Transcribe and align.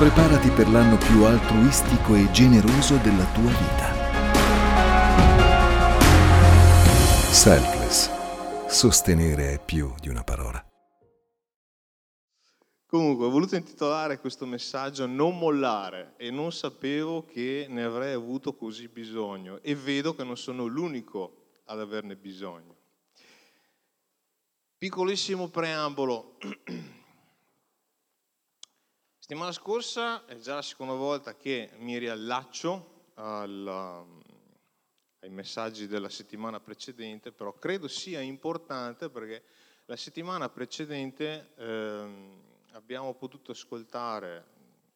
Preparati 0.00 0.48
per 0.48 0.66
l'anno 0.70 0.96
più 0.96 1.24
altruistico 1.24 2.14
e 2.14 2.30
generoso 2.30 2.96
della 3.02 3.30
tua 3.34 3.50
vita. 3.50 3.92
Selfless. 7.30 8.08
Sostenere 8.66 9.52
è 9.52 9.62
più 9.62 9.92
di 10.00 10.08
una 10.08 10.24
parola. 10.24 10.66
Comunque, 12.86 13.26
ho 13.26 13.28
voluto 13.28 13.56
intitolare 13.56 14.20
questo 14.20 14.46
messaggio 14.46 15.04
Non 15.04 15.36
mollare 15.36 16.14
e 16.16 16.30
non 16.30 16.50
sapevo 16.50 17.26
che 17.26 17.66
ne 17.68 17.82
avrei 17.82 18.14
avuto 18.14 18.54
così 18.54 18.88
bisogno 18.88 19.60
e 19.60 19.74
vedo 19.74 20.14
che 20.14 20.24
non 20.24 20.38
sono 20.38 20.64
l'unico 20.64 21.58
ad 21.66 21.78
averne 21.78 22.16
bisogno. 22.16 22.74
Piccolissimo 24.78 25.48
preambolo. 25.48 26.38
Settimana 29.30 29.52
scorsa 29.52 30.26
è 30.26 30.38
già 30.38 30.54
la 30.56 30.60
seconda 30.60 30.94
volta 30.94 31.36
che 31.36 31.70
mi 31.76 31.96
riallaccio 31.98 33.10
al, 33.14 33.64
ai 35.20 35.30
messaggi 35.30 35.86
della 35.86 36.08
settimana 36.08 36.58
precedente, 36.58 37.30
però 37.30 37.52
credo 37.52 37.86
sia 37.86 38.18
importante 38.18 39.08
perché 39.08 39.44
la 39.84 39.94
settimana 39.94 40.48
precedente 40.48 41.52
eh, 41.54 42.38
abbiamo 42.72 43.14
potuto 43.14 43.52
ascoltare 43.52 44.46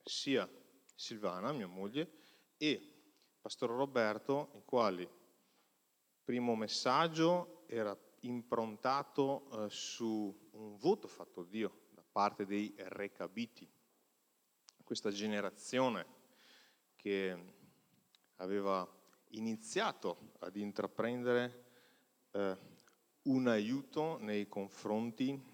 sia 0.02 0.50
Silvana, 0.96 1.52
mia 1.52 1.68
moglie, 1.68 2.10
e 2.56 3.04
Pastore 3.40 3.76
Roberto, 3.76 4.50
i 4.56 4.62
quali 4.64 5.02
il 5.02 6.18
primo 6.24 6.56
messaggio 6.56 7.62
era 7.68 7.96
improntato 8.22 9.46
eh, 9.52 9.70
su 9.70 10.50
un 10.54 10.76
voto 10.76 11.06
fatto 11.06 11.42
a 11.42 11.46
Dio 11.48 11.82
da 11.90 12.02
parte 12.10 12.44
dei 12.44 12.74
recabiti 12.76 13.73
questa 14.84 15.10
generazione 15.10 16.06
che 16.94 17.36
aveva 18.36 18.88
iniziato 19.30 20.32
ad 20.40 20.56
intraprendere 20.56 21.64
eh, 22.32 22.56
un 23.22 23.48
aiuto 23.48 24.18
nei 24.20 24.46
confronti, 24.46 25.52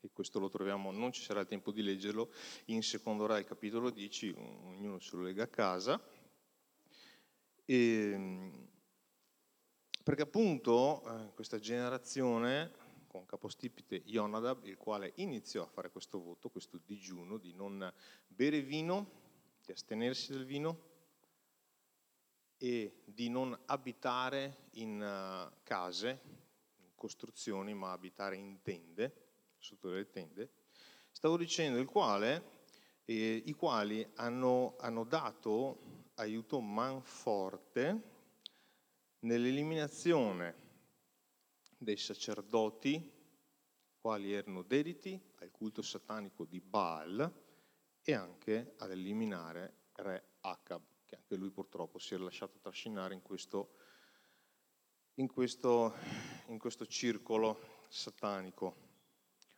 e 0.00 0.10
questo 0.12 0.38
lo 0.38 0.48
troviamo, 0.48 0.90
non 0.90 1.12
ci 1.12 1.22
sarà 1.22 1.40
il 1.40 1.46
tempo 1.46 1.70
di 1.70 1.82
leggerlo, 1.82 2.30
in 2.66 2.82
secondo 2.82 3.26
Re, 3.26 3.44
capitolo 3.44 3.90
10, 3.90 4.34
ognuno 4.64 4.98
se 4.98 5.16
lo 5.16 5.22
lega 5.22 5.44
a 5.44 5.48
casa, 5.48 6.02
e, 7.64 8.50
perché 10.02 10.22
appunto 10.22 11.02
eh, 11.06 11.32
questa 11.34 11.58
generazione 11.58 12.72
con 13.14 13.26
capostipite 13.26 14.02
Ionadab, 14.06 14.66
il 14.66 14.76
quale 14.76 15.12
iniziò 15.18 15.62
a 15.62 15.68
fare 15.68 15.88
questo 15.92 16.20
voto, 16.20 16.50
questo 16.50 16.80
digiuno 16.84 17.38
di 17.38 17.54
non 17.54 17.92
bere 18.26 18.60
vino, 18.60 19.08
di 19.64 19.70
astenersi 19.70 20.32
dal 20.32 20.44
vino 20.44 20.80
e 22.56 23.02
di 23.04 23.28
non 23.28 23.56
abitare 23.66 24.66
in 24.72 25.00
uh, 25.00 25.62
case, 25.62 26.20
in 26.78 26.88
costruzioni, 26.96 27.72
ma 27.72 27.92
abitare 27.92 28.34
in 28.34 28.60
tende, 28.62 29.28
sotto 29.58 29.90
delle 29.90 30.10
tende. 30.10 30.50
Stavo 31.12 31.36
dicendo 31.36 31.78
il 31.78 31.86
quale, 31.86 32.64
eh, 33.04 33.44
i 33.46 33.52
quali 33.52 34.04
hanno, 34.16 34.74
hanno 34.80 35.04
dato 35.04 35.78
aiuto 36.14 36.58
manforte 36.58 38.02
nell'eliminazione 39.20 40.63
dei 41.84 41.96
sacerdoti, 41.96 43.12
quali 44.00 44.32
erano 44.32 44.62
dediti 44.62 45.20
al 45.36 45.50
culto 45.50 45.82
satanico 45.82 46.44
di 46.44 46.60
Baal 46.60 47.42
e 48.02 48.12
anche 48.12 48.74
ad 48.78 48.90
eliminare 48.90 49.90
re 49.94 50.32
Acab, 50.40 50.82
che 51.06 51.14
anche 51.14 51.36
lui 51.36 51.50
purtroppo 51.50 51.98
si 51.98 52.14
è 52.14 52.18
lasciato 52.18 52.58
trascinare 52.58 53.14
in 53.14 53.22
questo, 53.22 53.76
in 55.14 55.28
questo, 55.28 55.94
in 56.48 56.58
questo 56.58 56.86
circolo 56.86 57.82
satanico. 57.88 58.76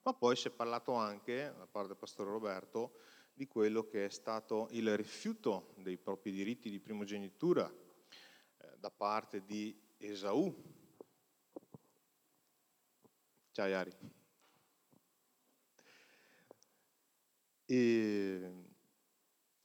Ma 0.03 0.13
poi 0.13 0.37
si 0.37 0.49
è 0.49 0.51
parlato 0.51 0.93
anche, 0.93 1.53
da 1.57 1.67
parte 1.67 1.89
del 1.89 1.97
pastore 1.97 2.31
Roberto, 2.31 2.99
di 3.33 3.47
quello 3.47 3.87
che 3.87 4.05
è 4.07 4.11
stato 4.11 4.69
il 4.71 4.97
rifiuto 4.97 5.75
dei 5.79 5.97
propri 5.99 6.31
diritti 6.31 6.71
di 6.71 6.79
primogenitura 6.79 7.69
eh, 7.69 8.77
da 8.79 8.91
parte 8.91 9.45
di 9.45 9.77
Esaù, 9.99 10.76
Ciao 13.57 13.69
Iari. 13.69 13.91
E, 17.65 18.53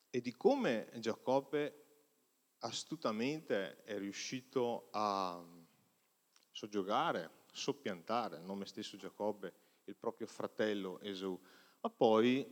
e 0.09 0.21
di 0.21 0.31
come 0.37 0.89
Giacobbe 0.99 1.87
astutamente 2.59 3.83
è 3.83 3.97
riuscito 3.97 4.87
a 4.91 5.43
soggiogare, 6.51 7.31
soppiantare 7.51 8.37
il 8.37 8.43
nome 8.43 8.65
stesso 8.65 8.95
Giacobbe, 8.95 9.53
il 9.83 9.97
proprio 9.97 10.25
fratello 10.25 11.01
Esau. 11.01 11.37
Ma 11.81 11.89
poi, 11.89 12.47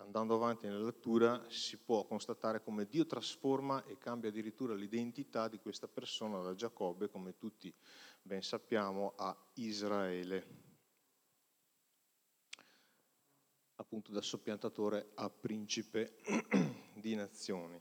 andando 0.00 0.34
avanti 0.34 0.66
nella 0.66 0.84
lettura, 0.84 1.44
si 1.48 1.76
può 1.78 2.04
constatare 2.04 2.62
come 2.62 2.86
Dio 2.86 3.06
trasforma 3.06 3.84
e 3.84 3.98
cambia 3.98 4.30
addirittura 4.30 4.74
l'identità 4.74 5.48
di 5.48 5.58
questa 5.58 5.88
persona 5.88 6.40
da 6.40 6.54
Giacobbe, 6.54 7.08
come 7.08 7.36
tutti 7.36 7.72
ben 8.22 8.42
sappiamo, 8.42 9.14
a 9.16 9.36
Israele. 9.54 10.68
Appunto 13.76 14.12
da 14.12 14.20
soppiantatore 14.20 15.12
a 15.14 15.30
principe 15.30 16.16
di 16.94 17.14
nazioni. 17.14 17.80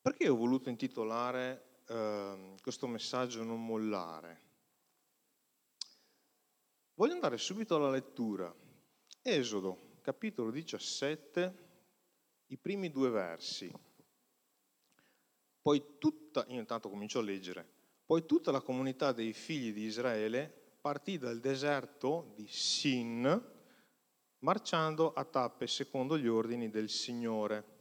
Perché 0.00 0.28
ho 0.28 0.36
voluto 0.36 0.68
intitolare 0.68 1.80
eh, 1.86 2.54
questo 2.60 2.86
messaggio 2.86 3.44
Non 3.44 3.64
mollare? 3.64 4.50
Voglio 6.94 7.14
andare 7.14 7.38
subito 7.38 7.76
alla 7.76 7.90
lettura. 7.90 8.54
Esodo, 9.22 9.91
capitolo 10.02 10.50
17, 10.50 11.70
i 12.48 12.58
primi 12.58 12.90
due 12.90 13.08
versi. 13.08 13.72
Poi 15.62 15.96
tutta, 15.98 16.44
io 16.48 16.58
intanto 16.58 16.90
comincio 16.90 17.20
a 17.20 17.22
leggere. 17.22 17.66
Poi 18.04 18.26
tutta 18.26 18.50
la 18.50 18.60
comunità 18.60 19.12
dei 19.12 19.32
figli 19.32 19.72
di 19.72 19.84
Israele 19.84 20.76
partì 20.80 21.18
dal 21.18 21.38
deserto 21.38 22.32
di 22.34 22.48
Sin, 22.48 23.50
marciando 24.40 25.12
a 25.12 25.24
tappe 25.24 25.68
secondo 25.68 26.18
gli 26.18 26.26
ordini 26.26 26.68
del 26.68 26.90
Signore. 26.90 27.80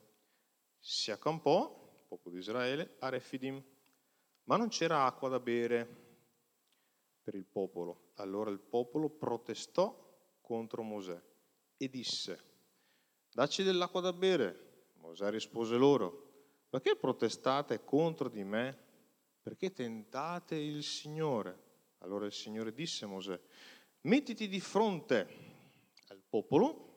Si 0.80 1.10
accampò, 1.10 1.98
il 2.02 2.08
popolo 2.08 2.36
di 2.36 2.42
Israele, 2.42 2.98
a 3.00 3.10
Refidim, 3.10 3.62
ma 4.44 4.58
non 4.58 4.70
c'era 4.70 5.06
acqua 5.06 5.28
da 5.28 5.40
bere 5.40 6.10
per 7.24 7.34
il 7.34 7.46
popolo. 7.46 8.12
Allora 8.18 8.52
il 8.52 8.60
popolo 8.60 9.10
protestò 9.10 10.38
contro 10.40 10.84
Mosè 10.84 11.30
e 11.84 11.90
disse, 11.90 12.40
dacci 13.32 13.64
dell'acqua 13.64 14.02
da 14.02 14.14
bere. 14.14 14.92
Mosè 14.98 15.32
rispose 15.32 15.76
loro, 15.78 16.66
perché 16.70 16.96
protestate 16.96 17.84
contro 17.84 18.30
di 18.30 18.44
me 18.44 18.78
perché 19.42 19.74
tentate 19.74 20.56
il 20.56 20.84
Signore. 20.84 21.70
Allora 22.00 22.28
il 22.28 22.32
Signore 22.32 22.72
disse 22.72 23.06
a 23.06 23.08
Mosè, 23.08 23.40
mettiti 24.02 24.48
di 24.48 24.60
fronte 24.60 25.28
al 26.10 26.22
popolo 26.30 26.90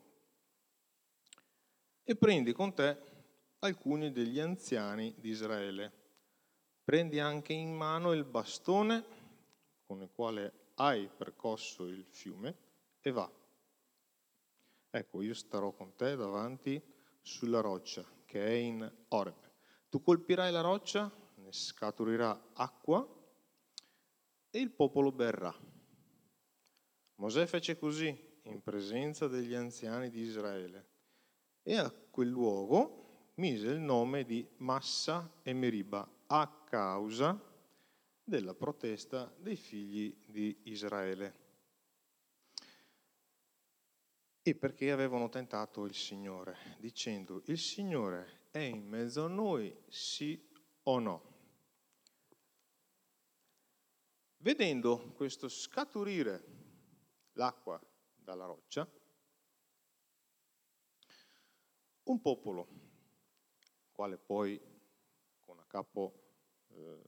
e 2.03 2.15
prendi 2.17 2.53
con 2.53 2.75
te 2.75 2.99
alcuni 3.61 4.13
degli 4.13 4.39
anziani 4.39 5.15
di 5.17 5.31
Israele. 5.31 6.03
Prendi 6.85 7.19
anche 7.19 7.55
in 7.55 7.73
mano 7.75 8.13
il 8.13 8.25
bastone 8.25 9.05
con 9.87 10.03
il 10.03 10.11
quale 10.13 10.73
hai 10.75 11.09
percosso 11.09 11.87
il 11.87 12.05
fiume 12.05 12.57
e 13.01 13.11
va. 13.11 13.31
Ecco, 14.97 15.23
io 15.23 15.35
starò 15.35 15.73
con 15.73 15.97
te 15.97 16.15
davanti 16.15 16.81
sulla 17.21 17.59
roccia 17.59 18.05
che 18.25 18.47
è 18.47 18.53
in 18.53 18.89
Oreb. 19.09 19.51
Tu 19.89 20.01
colpirai 20.01 20.53
la 20.53 20.61
roccia 20.61 21.11
ne 21.35 21.51
scaturirà 21.51 22.51
acqua 22.53 23.05
e 24.51 24.61
il 24.61 24.71
popolo 24.71 25.11
berrà. 25.11 25.53
Mosè 27.17 27.45
fece 27.47 27.77
così 27.77 28.17
in 28.43 28.63
presenza 28.63 29.27
degli 29.27 29.55
anziani 29.55 30.11
di 30.11 30.21
Israele 30.21 30.87
e 31.65 31.77
a 31.77 31.91
quel 31.91 32.29
luogo 32.29 33.33
mise 33.35 33.71
il 33.71 33.81
nome 33.81 34.25
di 34.25 34.47
Massa 34.59 35.41
e 35.43 35.53
Meriba 35.53 36.09
a 36.29 36.63
causa 36.69 37.37
della 38.23 38.55
protesta 38.55 39.35
dei 39.41 39.57
figli 39.57 40.23
di 40.25 40.57
Israele. 40.67 41.44
E 44.47 44.55
perché 44.55 44.91
avevano 44.91 45.31
tentato 45.31 45.87
il 45.87 45.95
Signore, 45.95 46.77
dicendo, 46.79 47.43
il 47.47 47.59
Signore 47.59 48.49
è 48.51 48.59
in 48.59 48.87
mezzo 48.87 49.25
a 49.25 49.29
noi, 49.29 49.75
sì 49.89 50.39
o 50.83 50.99
no? 50.99 51.33
Vedendo 54.37 55.13
questo 55.15 55.49
scaturire 55.49 56.45
l'acqua 57.33 57.81
dalla 58.15 58.45
roccia, 58.45 58.87
Un 62.07 62.21
popolo, 62.21 62.69
quale 63.91 64.19
poi 64.19 64.61
con 65.41 65.59
a 65.59 65.65
capo 65.65 66.35
eh, 66.69 67.03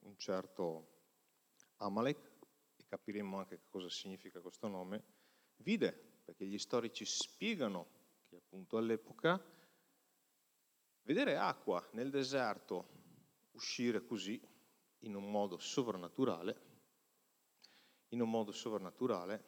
un 0.00 0.16
certo 0.16 1.04
Amalek, 1.76 2.32
e 2.74 2.84
capiremo 2.84 3.38
anche 3.38 3.60
cosa 3.68 3.88
significa 3.88 4.40
questo 4.40 4.66
nome, 4.66 5.04
vide, 5.58 6.09
perché 6.30 6.46
gli 6.46 6.58
storici 6.58 7.04
spiegano 7.04 7.88
che 8.28 8.36
appunto 8.36 8.76
all'epoca 8.76 9.44
vedere 11.02 11.36
acqua 11.36 11.84
nel 11.94 12.08
deserto 12.08 12.88
uscire 13.50 14.04
così 14.04 14.40
in 14.98 15.16
un 15.16 15.28
modo 15.28 15.58
sovrannaturale, 15.58 16.60
in 18.10 18.20
un 18.20 18.30
modo 18.30 18.52
sovrannaturale, 18.52 19.44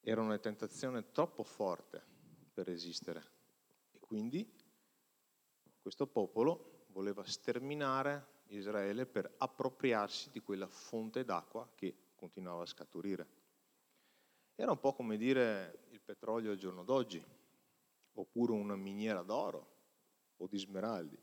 era 0.00 0.20
una 0.22 0.38
tentazione 0.38 1.12
troppo 1.12 1.44
forte 1.44 2.04
per 2.52 2.66
resistere 2.66 3.30
e 3.92 4.00
quindi 4.00 4.52
questo 5.78 6.08
popolo 6.08 6.86
voleva 6.88 7.24
sterminare 7.24 8.42
Israele 8.48 9.06
per 9.06 9.32
appropriarsi 9.38 10.30
di 10.30 10.40
quella 10.40 10.66
fonte 10.66 11.24
d'acqua 11.24 11.70
che 11.76 11.94
continuava 12.16 12.62
a 12.62 12.66
scaturire. 12.66 13.35
Era 14.58 14.70
un 14.70 14.80
po' 14.80 14.94
come 14.94 15.18
dire 15.18 15.86
il 15.90 16.00
petrolio 16.00 16.50
al 16.50 16.56
giorno 16.56 16.82
d'oggi, 16.82 17.22
oppure 18.14 18.52
una 18.52 18.74
miniera 18.74 19.22
d'oro 19.22 19.74
o 20.38 20.46
di 20.46 20.58
smeraldi. 20.58 21.18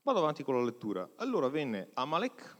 Vado 0.00 0.18
avanti 0.18 0.42
con 0.42 0.56
la 0.56 0.64
lettura. 0.64 1.08
Allora 1.16 1.48
venne 1.48 1.90
Amalek 1.92 2.56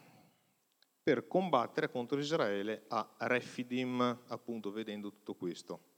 per 1.03 1.27
combattere 1.27 1.91
contro 1.91 2.19
Israele 2.19 2.85
a 2.89 3.17
Refidim, 3.19 4.01
appunto 4.29 4.71
vedendo 4.71 5.11
tutto 5.11 5.35
questo. 5.35 5.91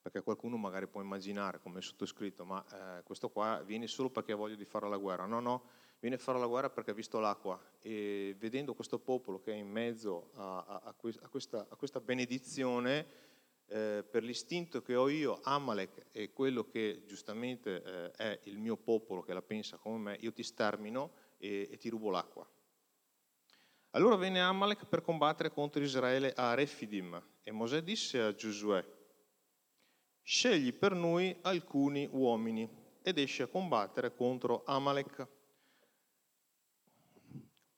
Perché 0.00 0.22
qualcuno 0.22 0.56
magari 0.56 0.88
può 0.88 1.02
immaginare, 1.02 1.60
come 1.60 1.80
è 1.80 1.82
sottoscritto, 1.82 2.46
ma 2.46 2.64
eh, 2.98 3.02
questo 3.02 3.28
qua 3.28 3.62
viene 3.62 3.86
solo 3.86 4.08
perché 4.08 4.32
ha 4.32 4.36
voglia 4.36 4.56
di 4.56 4.64
fare 4.64 4.88
la 4.88 4.96
guerra. 4.96 5.26
No, 5.26 5.40
no, 5.40 5.68
viene 6.00 6.16
a 6.16 6.18
fare 6.18 6.38
la 6.38 6.46
guerra 6.46 6.70
perché 6.70 6.90
ha 6.90 6.94
visto 6.94 7.20
l'acqua 7.20 7.60
e 7.78 8.34
vedendo 8.38 8.74
questo 8.74 8.98
popolo 8.98 9.40
che 9.40 9.52
è 9.52 9.56
in 9.56 9.68
mezzo 9.68 10.30
a, 10.34 10.64
a, 10.66 10.80
a, 10.84 10.94
questa, 10.94 11.66
a 11.68 11.76
questa, 11.76 12.00
benedizione, 12.00 13.06
eh, 13.66 14.04
per 14.10 14.24
l'istinto 14.24 14.82
che 14.82 14.96
ho 14.96 15.08
io, 15.08 15.38
Amalek 15.42 16.06
è 16.10 16.32
quello 16.32 16.64
che 16.64 17.04
giustamente 17.06 17.82
eh, 17.82 18.10
è 18.12 18.40
il 18.44 18.58
mio 18.58 18.76
popolo 18.76 19.22
che 19.22 19.34
la 19.34 19.42
pensa 19.42 19.76
come 19.76 19.98
me, 19.98 20.16
io 20.20 20.32
ti 20.32 20.42
stermino 20.42 21.12
e, 21.38 21.68
e 21.70 21.76
ti 21.76 21.88
rubo 21.88 22.10
l'acqua. 22.10 22.48
Allora 23.90 24.16
venne 24.16 24.40
Amalek 24.40 24.86
per 24.86 25.02
combattere 25.02 25.50
contro 25.50 25.82
Israele 25.82 26.32
a 26.34 26.54
Refidim 26.54 27.20
e 27.42 27.50
Mosè 27.50 27.82
disse 27.82 28.20
a 28.20 28.34
Giosuè, 28.34 28.84
scegli 30.22 30.72
per 30.72 30.94
noi 30.94 31.36
alcuni 31.42 32.08
uomini 32.10 32.68
ed 33.02 33.18
esci 33.18 33.42
a 33.42 33.48
combattere 33.48 34.14
contro 34.14 34.62
Amalek. 34.64 35.26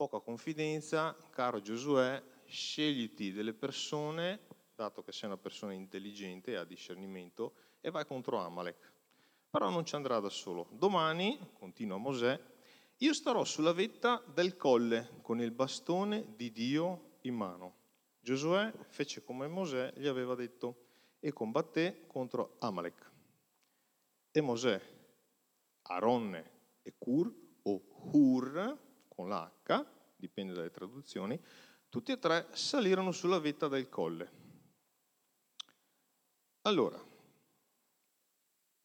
Poca 0.02 0.19
confidenza, 0.19 1.16
caro 1.31 1.60
Giosuè, 1.60 2.20
scegliti 2.44 3.31
delle 3.31 3.54
persone 3.54 4.40
dato 4.75 5.04
che 5.04 5.12
sei 5.12 5.28
una 5.28 5.38
persona 5.38 5.75
intelligente 5.75 6.50
e 6.50 6.56
ha 6.56 6.64
discernimento, 6.64 7.54
e 7.81 7.88
vai 7.93 8.04
contro 8.04 8.38
Amalek. 8.38 8.93
Però 9.49 9.70
non 9.70 9.87
ci 9.87 9.94
andrà 9.94 10.19
da 10.19 10.28
solo. 10.28 10.66
Domani, 10.72 11.38
continua 11.52 11.99
Mosè, 11.99 12.37
io 12.96 13.14
starò 13.14 13.44
sulla 13.44 13.72
vetta 13.72 14.20
del 14.26 14.56
colle 14.56 15.20
con 15.22 15.40
il 15.40 15.52
bastone 15.52 16.34
di 16.34 16.50
Dio 16.50 17.19
in 17.20 17.37
mano. 17.37 17.75
Giosuè 18.19 18.72
fece 18.88 19.22
come 19.22 19.46
Mosè 19.46 19.93
gli 19.94 20.08
aveva 20.08 20.34
detto 20.34 20.87
e 21.20 21.32
combatté 21.32 22.08
contro 22.08 22.56
Amalek. 22.58 23.08
E 24.32 24.40
Mosè, 24.40 24.81
Aronne 25.82 26.50
e 26.82 26.93
Cur, 26.98 27.32
o 27.62 27.82
Hur, 28.10 28.90
con 29.22 29.28
l'H, 29.28 29.86
dipende 30.16 30.52
dalle 30.52 30.70
traduzioni, 30.70 31.40
tutti 31.88 32.10
e 32.12 32.19
tre 32.19 32.48
salirono 32.52 33.12
sulla 33.12 33.38
vetta 33.38 33.69
del 33.69 33.88
colle. 33.88 34.40
Allora, 36.62 37.00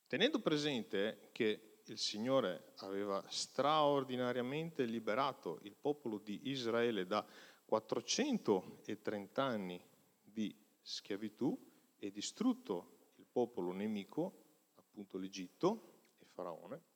tenendo 0.06 0.40
presente 0.40 1.30
che 1.32 1.80
il 1.86 1.98
Signore 1.98 2.74
aveva 2.78 3.24
straordinariamente 3.28 4.84
liberato 4.84 5.60
il 5.64 5.76
popolo 5.76 6.18
di 6.18 6.50
Israele 6.50 7.06
da 7.06 7.26
430 7.66 9.44
anni 9.44 9.82
di 10.22 10.54
schiavitù 10.82 11.58
e 11.98 12.12
distrutto 12.12 13.12
il 13.16 13.26
popolo 13.32 13.72
nemico, 13.72 14.44
appunto 14.76 15.18
l'Egitto 15.18 16.16
e 16.20 16.26
Faraone, 16.26 16.87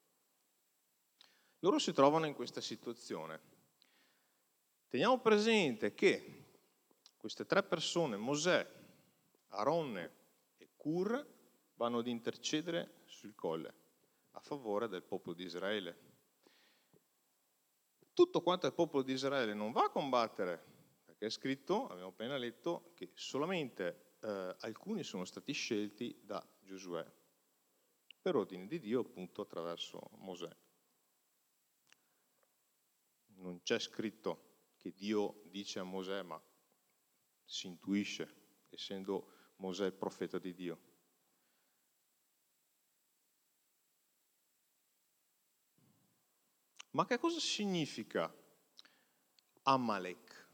loro 1.61 1.79
si 1.79 1.93
trovano 1.93 2.25
in 2.25 2.33
questa 2.33 2.61
situazione. 2.61 3.39
Teniamo 4.87 5.19
presente 5.19 5.93
che 5.93 6.43
queste 7.17 7.45
tre 7.45 7.63
persone, 7.63 8.17
Mosè, 8.17 8.67
Aronne 9.49 10.19
Cur 10.81 11.23
vanno 11.75 11.99
ad 11.99 12.07
intercedere 12.07 13.03
sul 13.05 13.35
colle 13.35 13.73
a 14.31 14.39
favore 14.39 14.87
del 14.87 15.03
popolo 15.03 15.35
di 15.35 15.43
Israele. 15.43 16.09
Tutto 18.13 18.41
quanto 18.41 18.65
il 18.65 18.73
popolo 18.73 19.03
di 19.03 19.13
Israele 19.13 19.53
non 19.53 19.71
va 19.71 19.83
a 19.83 19.89
combattere, 19.89 20.59
perché 21.05 21.27
è 21.27 21.29
scritto, 21.29 21.87
abbiamo 21.87 22.09
appena 22.09 22.35
letto, 22.37 22.93
che 22.95 23.11
solamente 23.13 24.15
eh, 24.21 24.55
alcuni 24.61 25.03
sono 25.03 25.23
stati 25.23 25.53
scelti 25.53 26.19
da 26.23 26.43
Giosuè, 26.59 27.05
per 28.19 28.35
ordine 28.35 28.65
di 28.65 28.79
Dio 28.79 29.01
appunto 29.01 29.43
attraverso 29.43 30.09
Mosè. 30.17 30.49
Non 33.41 33.61
c'è 33.63 33.79
scritto 33.79 34.73
che 34.77 34.93
Dio 34.93 35.41
dice 35.45 35.79
a 35.79 35.83
Mosè, 35.83 36.21
ma 36.21 36.41
si 37.43 37.67
intuisce, 37.67 38.65
essendo 38.69 39.53
Mosè 39.57 39.85
il 39.85 39.93
profeta 39.93 40.37
di 40.37 40.53
Dio. 40.53 40.79
Ma 46.91 47.05
che 47.05 47.17
cosa 47.17 47.39
significa 47.39 48.31
Amalek, 49.63 50.49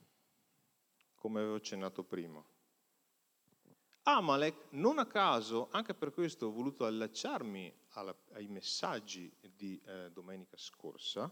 come 1.15 1.39
avevo 1.39 1.55
accennato 1.55 2.03
prima? 2.03 2.43
Amalek, 4.03 4.67
non 4.71 4.99
a 4.99 5.07
caso, 5.07 5.67
anche 5.71 5.93
per 5.93 6.13
questo 6.13 6.45
ho 6.45 6.51
voluto 6.51 6.85
allacciarmi 6.85 7.73
alla, 7.89 8.15
ai 8.33 8.47
messaggi 8.47 9.35
di 9.41 9.81
eh, 9.83 10.09
domenica 10.11 10.55
scorsa, 10.55 11.29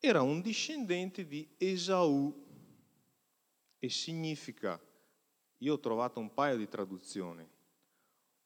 era 0.00 0.22
un 0.22 0.40
discendente 0.40 1.26
di 1.26 1.48
Esaù 1.56 2.46
e 3.78 3.88
significa 3.88 4.80
io 5.58 5.74
ho 5.74 5.80
trovato 5.80 6.20
un 6.20 6.32
paio 6.32 6.56
di 6.56 6.68
traduzioni. 6.68 7.48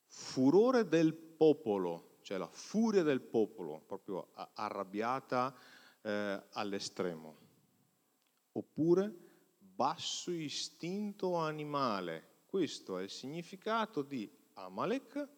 Furore 0.07 0.89
del 0.89 1.15
popolo, 1.15 2.19
cioè 2.23 2.39
la 2.39 2.49
furia 2.49 3.03
del 3.03 3.21
popolo, 3.21 3.81
proprio 3.81 4.31
arrabbiata 4.55 5.55
eh, 6.03 6.43
all'estremo. 6.53 7.37
Oppure 8.53 9.15
basso 9.59 10.31
istinto 10.31 11.37
animale. 11.37 12.41
Questo 12.47 12.99
è 12.99 13.03
il 13.03 13.11
significato 13.11 14.03
di 14.03 14.31
Amalek 14.55 15.29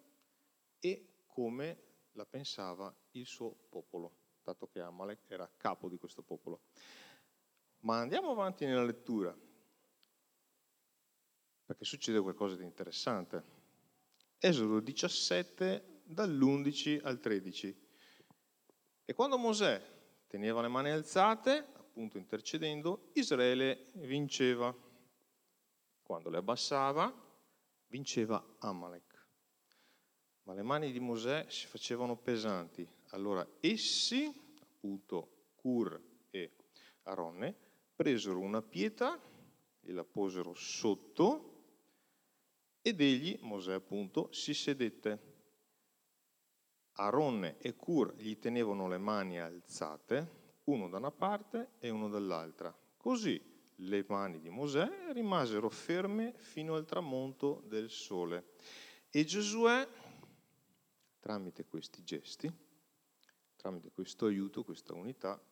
e 0.80 1.22
come 1.26 1.82
la 2.12 2.26
pensava 2.26 2.94
il 3.12 3.26
suo 3.26 3.54
popolo, 3.68 4.23
dato 4.44 4.68
che 4.68 4.80
Amalek 4.80 5.30
era 5.30 5.50
capo 5.56 5.88
di 5.88 5.96
questo 5.96 6.22
popolo. 6.22 6.60
Ma 7.80 7.98
andiamo 7.98 8.30
avanti 8.30 8.64
nella 8.64 8.84
lettura 8.84 9.36
perché 11.64 11.84
succede 11.84 12.20
qualcosa 12.20 12.56
di 12.56 12.64
interessante. 12.64 13.42
Esodo 14.38 14.80
17 14.80 16.02
dall'11 16.04 17.00
al 17.02 17.18
13. 17.18 17.82
E 19.06 19.14
quando 19.14 19.38
Mosè 19.38 19.82
teneva 20.26 20.60
le 20.60 20.68
mani 20.68 20.90
alzate, 20.90 21.66
appunto 21.74 22.18
intercedendo, 22.18 23.10
Israele 23.14 23.90
vinceva. 23.94 24.74
Quando 26.02 26.28
le 26.28 26.36
abbassava, 26.36 27.12
vinceva 27.86 28.56
Amalek. 28.58 29.26
Ma 30.42 30.52
le 30.52 30.62
mani 30.62 30.92
di 30.92 31.00
Mosè 31.00 31.46
si 31.48 31.66
facevano 31.66 32.16
pesanti. 32.16 32.86
Allora 33.14 33.48
essi, 33.60 34.26
appunto 34.60 35.52
Cur 35.54 36.00
e 36.30 36.50
Aronne, 37.04 37.54
presero 37.94 38.40
una 38.40 38.60
pietra 38.60 39.16
e 39.80 39.92
la 39.92 40.04
posero 40.04 40.52
sotto 40.54 41.52
ed 42.82 43.00
egli, 43.00 43.38
Mosè 43.42 43.72
appunto, 43.72 44.32
si 44.32 44.52
sedette. 44.52 45.32
Aronne 46.94 47.56
e 47.58 47.76
Cur 47.76 48.14
gli 48.16 48.36
tenevano 48.38 48.88
le 48.88 48.98
mani 48.98 49.38
alzate, 49.38 50.60
uno 50.64 50.88
da 50.88 50.98
una 50.98 51.12
parte 51.12 51.74
e 51.78 51.90
uno 51.90 52.08
dall'altra. 52.08 52.76
Così 52.96 53.40
le 53.76 54.04
mani 54.08 54.40
di 54.40 54.50
Mosè 54.50 55.12
rimasero 55.12 55.70
ferme 55.70 56.34
fino 56.36 56.74
al 56.74 56.84
tramonto 56.84 57.62
del 57.66 57.90
sole. 57.90 58.54
E 59.08 59.24
Giosuè, 59.24 59.88
tramite 61.20 61.64
questi 61.64 62.02
gesti, 62.02 62.52
tramite 63.64 63.92
questo 63.92 64.26
aiuto, 64.26 64.62
questa 64.62 64.92
unità, 64.92 65.42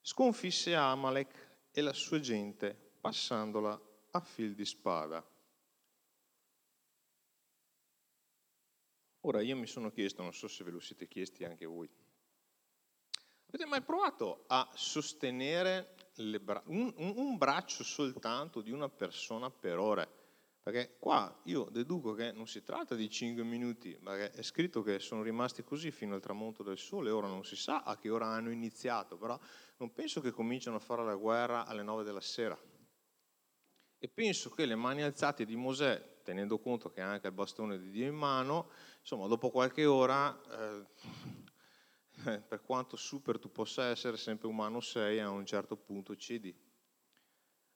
sconfisse 0.00 0.74
Amalek 0.74 1.56
e 1.70 1.82
la 1.82 1.92
sua 1.92 2.20
gente 2.20 2.74
passandola 2.98 3.78
a 4.12 4.20
fil 4.20 4.54
di 4.54 4.64
spada. 4.64 5.22
Ora 9.20 9.42
io 9.42 9.56
mi 9.56 9.66
sono 9.66 9.90
chiesto, 9.90 10.22
non 10.22 10.32
so 10.32 10.48
se 10.48 10.64
ve 10.64 10.70
lo 10.70 10.80
siete 10.80 11.06
chiesti 11.06 11.44
anche 11.44 11.66
voi, 11.66 11.86
avete 13.48 13.66
mai 13.66 13.82
provato 13.82 14.44
a 14.46 14.66
sostenere 14.74 15.96
bra- 16.40 16.62
un, 16.68 16.94
un, 16.96 17.36
braccio 17.36 17.84
soltanto 17.84 18.62
di 18.62 18.70
una 18.70 18.88
persona 18.88 19.50
per 19.50 19.76
ore? 19.76 20.27
Perché 20.68 20.96
qua 20.98 21.34
io 21.44 21.66
deduco 21.70 22.12
che 22.12 22.30
non 22.30 22.46
si 22.46 22.62
tratta 22.62 22.94
di 22.94 23.08
5 23.08 23.42
minuti, 23.42 23.98
perché 24.04 24.32
è 24.32 24.42
scritto 24.42 24.82
che 24.82 24.98
sono 24.98 25.22
rimasti 25.22 25.64
così 25.64 25.90
fino 25.90 26.14
al 26.14 26.20
tramonto 26.20 26.62
del 26.62 26.76
sole, 26.76 27.08
ora 27.08 27.26
non 27.26 27.42
si 27.42 27.56
sa 27.56 27.84
a 27.84 27.96
che 27.96 28.10
ora 28.10 28.26
hanno 28.26 28.50
iniziato, 28.50 29.16
però 29.16 29.40
non 29.78 29.94
penso 29.94 30.20
che 30.20 30.30
cominciano 30.30 30.76
a 30.76 30.78
fare 30.78 31.02
la 31.06 31.14
guerra 31.14 31.64
alle 31.64 31.82
9 31.82 32.04
della 32.04 32.20
sera. 32.20 32.54
E 33.98 34.08
penso 34.08 34.50
che 34.50 34.66
le 34.66 34.74
mani 34.74 35.02
alzate 35.02 35.46
di 35.46 35.56
Mosè, 35.56 36.20
tenendo 36.22 36.58
conto 36.58 36.90
che 36.90 37.00
ha 37.00 37.12
anche 37.12 37.28
il 37.28 37.32
bastone 37.32 37.78
di 37.78 37.88
Dio 37.88 38.06
in 38.06 38.14
mano, 38.14 38.68
insomma, 39.00 39.26
dopo 39.26 39.48
qualche 39.48 39.86
ora, 39.86 40.38
eh, 40.50 40.84
per 42.46 42.60
quanto 42.60 42.94
super 42.96 43.38
tu 43.38 43.50
possa 43.50 43.84
essere, 43.84 44.18
sempre 44.18 44.48
umano 44.48 44.80
sei, 44.80 45.18
a 45.18 45.30
un 45.30 45.46
certo 45.46 45.78
punto 45.78 46.14
cedi. 46.14 46.67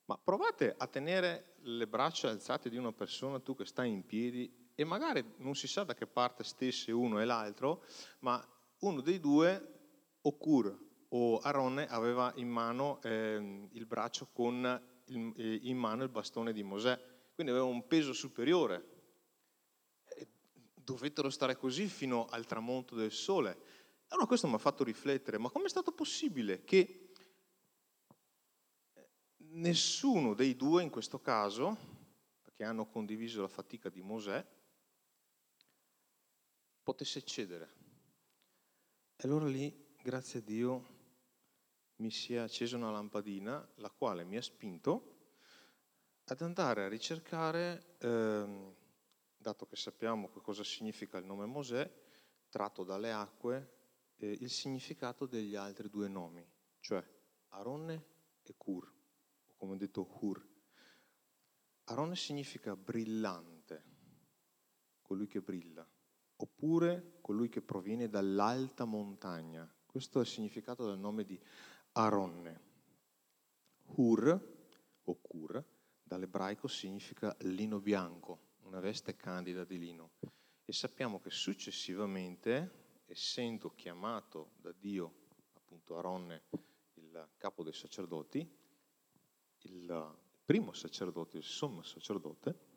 Ma 0.05 0.19
provate 0.19 0.75
a 0.77 0.87
tenere 0.87 1.55
le 1.63 1.87
braccia 1.87 2.29
alzate 2.29 2.69
di 2.69 2.77
una 2.77 2.93
persona, 2.93 3.41
tu 3.41 3.55
che 3.55 3.65
stai 3.65 3.91
in 3.91 4.05
piedi, 4.05 4.71
e 4.75 4.85
magari 4.85 5.25
non 5.39 5.55
si 5.55 5.69
sa 5.69 5.85
da 5.85 5.95
che 5.95 6.07
parte 6.07 6.45
stesse 6.45 6.93
uno 6.93 7.21
e 7.21 7.25
l'altro, 7.25 7.85
ma 8.21 8.45
uno 8.81 9.01
dei 9.01 9.21
due, 9.21 9.81
o 10.23 10.37
Cur 10.37 10.91
o 11.15 11.39
Aronne, 11.41 11.87
aveva 11.89 12.33
in 12.37 12.49
mano 12.49 13.01
eh, 13.03 13.69
il 13.71 13.87
braccio 13.87 14.29
con 14.33 14.81
il, 15.07 15.33
eh, 15.37 15.59
in 15.63 15.77
mano 15.77 16.03
il 16.03 16.09
bastone 16.09 16.53
di 16.53 16.63
Mosè, 16.63 16.99
quindi 17.35 17.53
aveva 17.53 17.69
un 17.69 17.87
peso 17.87 18.13
superiore. 18.13 18.89
Dovettero 20.75 21.31
stare 21.31 21.57
così 21.57 21.87
fino 21.87 22.27
al 22.31 22.47
tramonto 22.47 22.95
del 22.95 23.13
sole. 23.13 23.57
Allora 24.09 24.27
questo 24.27 24.49
mi 24.49 24.55
ha 24.55 24.59
fatto 24.59 24.85
riflettere, 24.85 25.39
ma 25.39 25.51
com'è 25.51 25.69
stato 25.69 25.93
possibile 25.93 26.65
che 26.65 27.02
nessuno 29.53 30.35
dei 30.35 30.57
due 30.57 30.83
in 30.83 30.91
questo 30.91 31.21
caso, 31.21 31.77
perché 32.41 32.65
hanno 32.65 32.87
condiviso 32.87 33.43
la 33.43 33.49
fatica 33.49 33.89
di 33.89 34.03
Mosè, 34.03 34.45
potesse 36.83 37.23
cedere. 37.23 37.81
E 39.17 39.25
allora 39.27 39.47
lì, 39.47 39.95
grazie 40.03 40.41
a 40.41 40.43
Dio, 40.43 41.01
mi 41.97 42.11
si 42.11 42.35
è 42.35 42.39
accesa 42.39 42.77
una 42.77 42.91
lampadina, 42.91 43.67
la 43.77 43.91
quale 43.91 44.25
mi 44.25 44.37
ha 44.37 44.43
spinto 44.43 45.11
ad 46.25 46.41
andare 46.41 46.85
a 46.85 46.89
ricercare, 46.89 47.97
ehm, 47.99 48.75
dato 49.37 49.67
che 49.67 49.77
sappiamo 49.77 50.31
che 50.31 50.41
cosa 50.41 50.65
significa 50.65 51.19
il 51.19 51.27
nome 51.27 51.47
Mosè, 51.47 52.01
tratto 52.49 52.85
dalle 52.85 53.13
acque, 53.13 53.81
eh, 54.17 54.31
il 54.31 54.51
significato 54.51 55.27
degli 55.27 55.55
altri 55.55 55.89
due 55.89 56.09
nomi, 56.09 56.47
cioè 56.81 57.05
Aronne 57.49 58.07
e 58.43 58.55
Cur 58.57 59.01
come 59.63 59.75
ho 59.75 59.79
detto 59.79 60.09
Hur. 60.19 60.45
Aronne 61.85 62.17
significa 62.17 62.75
brillante, 62.75 63.85
colui 65.01 65.29
che 65.29 65.41
brilla, 65.41 65.89
oppure 66.35 67.19
colui 67.21 67.49
che 67.49 67.63
proviene 67.63 68.09
dall'alta 68.09 68.85
montagna. 68.85 69.73
Questo 69.87 70.19
è 70.19 70.23
il 70.23 70.27
significato 70.27 70.85
del 70.89 70.99
nome 70.99 71.23
di 71.23 71.41
Aronne. 71.93 72.61
Hur, 73.85 74.67
o 75.05 75.21
Kur, 75.21 75.65
dall'ebraico 76.03 76.67
significa 76.67 77.37
lino 77.43 77.79
bianco, 77.79 78.57
una 78.63 78.81
veste 78.81 79.15
candida 79.15 79.63
di 79.63 79.79
lino. 79.79 80.15
E 80.65 80.73
sappiamo 80.73 81.21
che 81.21 81.31
successivamente, 81.31 83.05
essendo 83.07 83.71
chiamato 83.77 84.55
da 84.57 84.73
Dio, 84.73 85.29
appunto 85.53 85.97
Aronne, 85.97 86.47
il 86.95 87.29
capo 87.37 87.63
dei 87.63 87.73
sacerdoti, 87.73 88.59
il 89.65 90.19
primo 90.45 90.73
sacerdote, 90.73 91.39
il 91.39 91.45
sommo 91.45 91.83
sacerdote, 91.83 92.71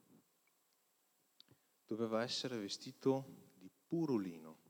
doveva 1.86 2.24
essere 2.24 2.58
vestito 2.58 3.52
di 3.56 3.70
puro 3.88 4.18
lino. 4.18 4.64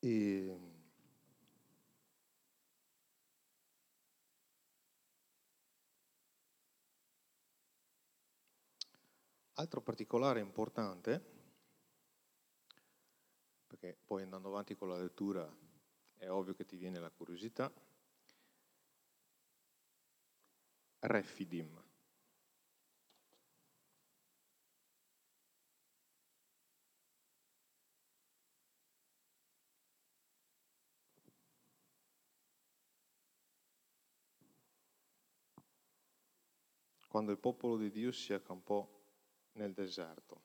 E 0.00 0.78
altro 9.54 9.80
particolare 9.82 10.40
importante, 10.40 11.36
perché 13.66 13.98
poi 14.04 14.22
andando 14.22 14.48
avanti 14.48 14.76
con 14.76 14.88
la 14.88 14.98
lettura 14.98 15.52
è 16.18 16.28
ovvio 16.30 16.54
che 16.54 16.66
ti 16.66 16.76
viene 16.76 16.98
la 16.98 17.10
curiosità. 17.10 17.72
Refidim. 21.00 21.86
Quando 37.08 37.32
il 37.32 37.38
popolo 37.38 37.78
di 37.78 37.90
Dio 37.90 38.12
si 38.12 38.34
accampò 38.34 38.86
nel 39.52 39.72
deserto, 39.72 40.42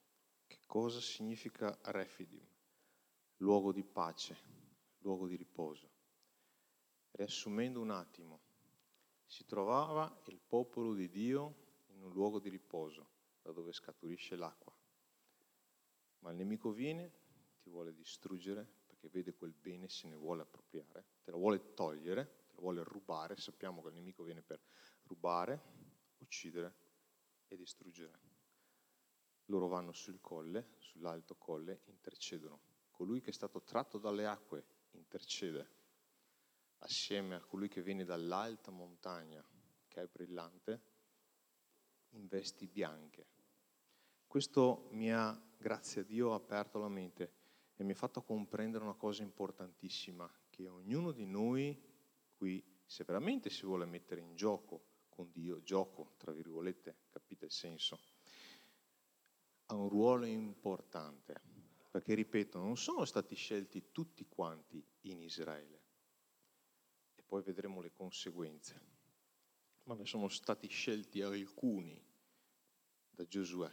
che 0.48 0.60
cosa 0.66 1.02
significa 1.02 1.78
Refidim? 1.84 2.48
Luogo 3.38 3.74
di 3.74 3.84
pace, 3.84 4.63
luogo 5.04 5.28
di 5.28 5.36
riposo. 5.36 5.92
Riassumendo 7.12 7.80
un 7.80 7.92
attimo, 7.92 8.42
si 9.26 9.46
trovava 9.46 10.22
il 10.28 10.40
popolo 10.40 10.94
di 10.94 11.10
Dio 11.10 11.82
in 11.90 12.02
un 12.02 12.12
luogo 12.12 12.40
di 12.40 12.50
riposo, 12.50 13.10
da 13.42 13.52
dove 13.52 13.72
scaturisce 13.72 14.36
l'acqua. 14.36 14.76
Ma 16.20 16.32
il 16.32 16.38
nemico 16.38 16.72
viene, 16.72 17.12
ti 17.62 17.70
vuole 17.70 17.94
distruggere, 17.94 18.66
perché 18.88 19.10
vede 19.10 19.34
quel 19.34 19.54
bene, 19.54 19.90
se 19.90 20.08
ne 20.08 20.16
vuole 20.16 20.42
appropriare, 20.42 21.06
te 21.24 21.32
lo 21.32 21.38
vuole 21.38 21.74
togliere, 21.74 22.46
te 22.48 22.56
lo 22.56 22.62
vuole 22.62 22.84
rubare. 22.84 23.38
Sappiamo 23.38 23.82
che 23.82 23.90
il 23.90 23.96
nemico 23.96 24.24
viene 24.24 24.42
per 24.42 24.62
rubare, 25.04 25.62
uccidere 26.20 26.76
e 27.48 27.58
distruggere. 27.58 28.32
Loro 29.48 29.68
vanno 29.68 29.92
sul 29.92 30.22
colle, 30.22 30.76
sull'alto 30.78 31.36
colle, 31.36 31.82
intercedono. 31.86 32.62
Colui 32.92 33.22
che 33.22 33.32
è 33.32 33.34
stato 33.34 33.62
tratto 33.62 33.98
dalle 33.98 34.26
acque 34.26 34.66
intercede 34.98 35.82
assieme 36.80 37.36
a 37.36 37.42
colui 37.42 37.70
che 37.70 37.82
viene 37.82 38.04
dall'alta 38.04 38.72
montagna, 38.72 39.44
che 39.88 40.02
è 40.02 40.08
brillante, 40.08 40.82
in 42.10 42.28
vesti 42.28 42.68
bianche. 42.68 43.28
Questo 44.28 44.88
mi 44.92 45.12
ha, 45.12 45.40
grazie 45.58 46.02
a 46.02 46.04
Dio, 46.04 46.34
aperto 46.34 46.80
la 46.80 46.90
mente 46.90 47.34
e 47.76 47.84
mi 47.84 47.92
ha 47.92 47.96
fatto 47.96 48.22
comprendere 48.22 48.84
una 48.84 48.96
cosa 48.96 49.24
importantissima, 49.24 50.32
che 50.50 50.68
ognuno 50.68 51.12
di 51.12 51.26
noi 51.26 51.82
qui, 52.34 52.64
se 52.86 53.04
veramente 53.04 53.50
si 53.50 53.66
vuole 53.66 53.86
mettere 53.86 54.22
in 54.22 54.36
gioco 54.36 54.92
con 55.10 55.32
Dio, 55.32 55.62
gioco, 55.64 56.14
tra 56.18 56.32
virgolette, 56.32 57.06
capite 57.10 57.46
il 57.46 57.52
senso, 57.52 58.00
ha 59.68 59.76
un 59.76 59.90
ruolo 59.90 60.26
importante 60.26 61.53
perché 61.94 62.16
ripeto, 62.16 62.58
non 62.58 62.76
sono 62.76 63.06
stati 63.06 63.36
scelti 63.36 63.92
tutti 63.92 64.26
quanti 64.28 64.84
in 65.02 65.22
Israele, 65.22 65.82
e 67.14 67.22
poi 67.22 67.44
vedremo 67.44 67.82
le 67.82 67.92
conseguenze, 67.92 68.82
ma 69.84 69.94
ne 69.94 70.04
sono 70.04 70.28
stati 70.28 70.68
scelti 70.68 71.22
alcuni 71.22 72.04
da 73.12 73.28
Giosuè. 73.28 73.72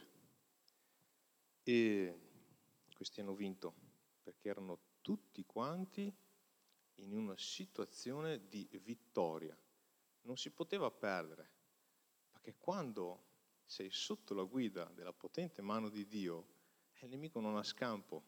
E 1.63 2.19
questi 2.93 3.21
hanno 3.21 3.33
vinto 3.33 3.73
perché 4.21 4.49
erano 4.49 4.79
tutti 5.01 5.43
quanti 5.43 6.15
in 6.97 7.13
una 7.13 7.35
situazione 7.37 8.47
di 8.47 8.69
vittoria. 8.83 9.59
Non 10.25 10.37
si 10.37 10.51
poteva 10.51 10.91
perdere, 10.91 11.49
perché 12.29 12.53
quando 12.59 13.29
sei 13.65 13.89
sotto 13.89 14.35
la 14.35 14.43
guida 14.43 14.85
della 14.93 15.11
potente 15.11 15.63
mano 15.63 15.89
di 15.89 16.05
Dio, 16.05 16.59
il 17.05 17.11
nemico 17.11 17.39
non 17.39 17.57
ha 17.57 17.63
scampo. 17.63 18.23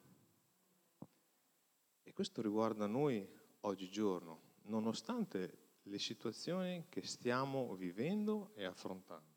E 2.01 2.13
questo 2.13 2.42
riguarda 2.42 2.88
noi 2.88 3.27
oggigiorno, 3.62 4.42
nonostante 4.63 5.58
le 5.84 6.00
situazioni 6.00 6.86
che 6.89 7.03
stiamo 7.03 7.75
vivendo 7.75 8.51
e 8.56 8.65
affrontando. 8.65 9.32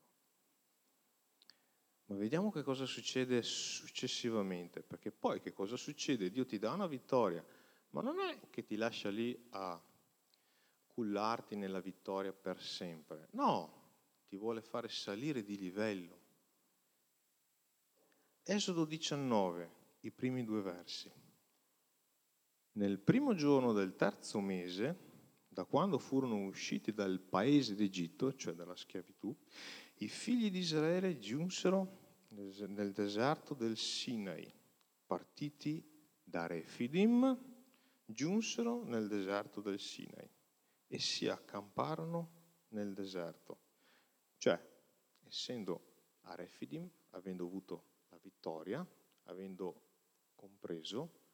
Ma 2.06 2.16
vediamo 2.16 2.50
che 2.50 2.62
cosa 2.62 2.86
succede 2.86 3.42
successivamente, 3.42 4.82
perché 4.82 5.10
poi 5.10 5.40
che 5.40 5.52
cosa 5.52 5.76
succede? 5.76 6.30
Dio 6.30 6.46
ti 6.46 6.58
dà 6.58 6.72
una 6.72 6.86
vittoria, 6.86 7.44
ma 7.90 8.00
non 8.00 8.20
è 8.20 8.48
che 8.48 8.64
ti 8.64 8.76
lascia 8.76 9.10
lì 9.10 9.36
a 9.50 9.82
cullarti 10.86 11.56
nella 11.56 11.80
vittoria 11.80 12.32
per 12.32 12.62
sempre. 12.62 13.28
No, 13.32 13.84
ti 14.28 14.36
vuole 14.36 14.62
fare 14.62 14.88
salire 14.88 15.42
di 15.42 15.58
livello. 15.58 16.25
Esodo 18.48 18.84
19, 18.84 19.70
i 20.02 20.12
primi 20.12 20.44
due 20.44 20.62
versi. 20.62 21.10
Nel 22.74 23.00
primo 23.00 23.34
giorno 23.34 23.72
del 23.72 23.96
terzo 23.96 24.38
mese, 24.38 24.96
da 25.48 25.64
quando 25.64 25.98
furono 25.98 26.44
usciti 26.44 26.92
dal 26.92 27.18
paese 27.18 27.74
d'Egitto, 27.74 28.36
cioè 28.36 28.54
dalla 28.54 28.76
schiavitù, 28.76 29.36
i 29.94 30.06
figli 30.06 30.48
di 30.52 30.60
Israele 30.60 31.18
giunsero 31.18 32.26
nel 32.28 32.92
deserto 32.92 33.52
del 33.52 33.76
Sinai, 33.76 34.48
partiti 35.04 35.84
da 36.22 36.46
Refidim, 36.46 37.36
giunsero 38.04 38.84
nel 38.84 39.08
deserto 39.08 39.60
del 39.60 39.80
Sinai 39.80 40.30
e 40.86 41.00
si 41.00 41.26
accamparono 41.26 42.30
nel 42.68 42.92
deserto. 42.92 43.58
Cioè, 44.36 44.56
essendo 45.24 45.94
a 46.20 46.36
Refidim, 46.36 46.88
avendo 47.10 47.44
avuto 47.44 47.94
vittoria, 48.26 48.84
avendo 49.24 49.82
compreso 50.34 51.24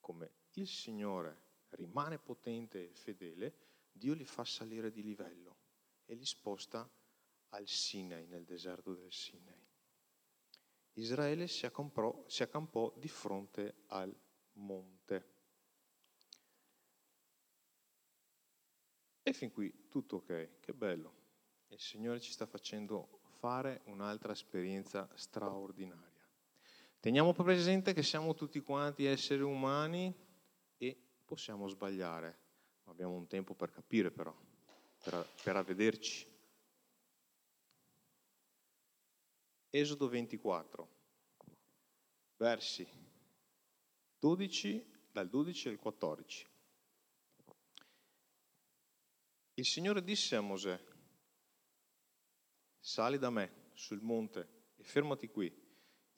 come 0.00 0.32
il 0.54 0.66
Signore 0.66 1.48
rimane 1.70 2.18
potente 2.18 2.90
e 2.90 2.94
fedele, 2.94 3.54
Dio 3.92 4.14
li 4.14 4.24
fa 4.24 4.44
salire 4.44 4.90
di 4.90 5.02
livello 5.02 5.56
e 6.04 6.14
li 6.14 6.24
sposta 6.24 6.88
al 7.50 7.68
Sinai, 7.68 8.26
nel 8.26 8.44
deserto 8.44 8.94
del 8.94 9.12
Sinai. 9.12 9.68
Israele 10.94 11.46
si 11.46 11.66
accampò, 11.66 12.24
si 12.26 12.42
accampò 12.42 12.92
di 12.96 13.08
fronte 13.08 13.84
al 13.86 14.14
monte. 14.54 15.38
E 19.22 19.32
fin 19.32 19.52
qui 19.52 19.88
tutto 19.88 20.16
ok, 20.16 20.58
che 20.60 20.74
bello. 20.74 21.18
Il 21.68 21.78
Signore 21.78 22.20
ci 22.20 22.32
sta 22.32 22.46
facendo 22.46 23.20
fare 23.38 23.82
un'altra 23.84 24.32
esperienza 24.32 25.08
straordinaria. 25.14 26.09
Teniamo 27.00 27.32
presente 27.32 27.94
che 27.94 28.02
siamo 28.02 28.34
tutti 28.34 28.60
quanti 28.60 29.06
esseri 29.06 29.40
umani 29.40 30.14
e 30.76 31.02
possiamo 31.24 31.66
sbagliare, 31.66 32.38
abbiamo 32.84 33.14
un 33.14 33.26
tempo 33.26 33.54
per 33.54 33.70
capire 33.70 34.10
però, 34.10 34.36
per, 35.02 35.26
per 35.42 35.56
avvederci. 35.56 36.28
Esodo 39.70 40.08
24, 40.08 40.88
versi 42.36 42.86
12, 44.18 45.06
dal 45.10 45.26
12 45.26 45.68
al 45.70 45.78
14. 45.78 46.48
Il 49.54 49.64
Signore 49.64 50.04
disse 50.04 50.36
a 50.36 50.42
Mosè, 50.42 50.78
sali 52.78 53.16
da 53.16 53.30
me 53.30 53.70
sul 53.72 54.02
monte 54.02 54.64
e 54.76 54.84
fermati 54.84 55.28
qui. 55.30 55.59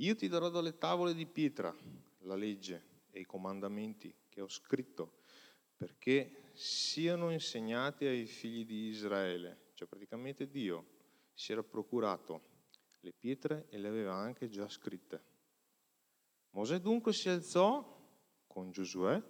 Io 0.03 0.17
ti 0.17 0.27
darò 0.27 0.49
dalle 0.49 0.79
tavole 0.79 1.15
di 1.15 1.27
pietra 1.27 1.73
la 2.23 2.35
legge 2.35 3.05
e 3.13 3.21
i 3.21 3.25
comandamenti 3.25 4.13
che 4.29 4.41
ho 4.41 4.49
scritto 4.49 5.21
perché 5.77 6.51
siano 6.55 7.31
insegnati 7.31 8.07
ai 8.07 8.27
figli 8.27 8.67
di 8.67 8.89
Israele. 8.89 9.71
Cioè 9.75 9.87
praticamente 9.87 10.49
Dio 10.49 10.87
si 11.33 11.53
era 11.53 11.63
procurato 11.63 12.51
le 13.03 13.13
pietre 13.13 13.69
e 13.69 13.79
le 13.79 13.87
aveva 13.87 14.15
anche 14.15 14.49
già 14.49 14.69
scritte. 14.69 15.23
Mosè 16.51 16.81
dunque 16.81 17.13
si 17.13 17.29
alzò 17.29 18.01
con 18.49 18.73
Giosuè, 18.73 19.23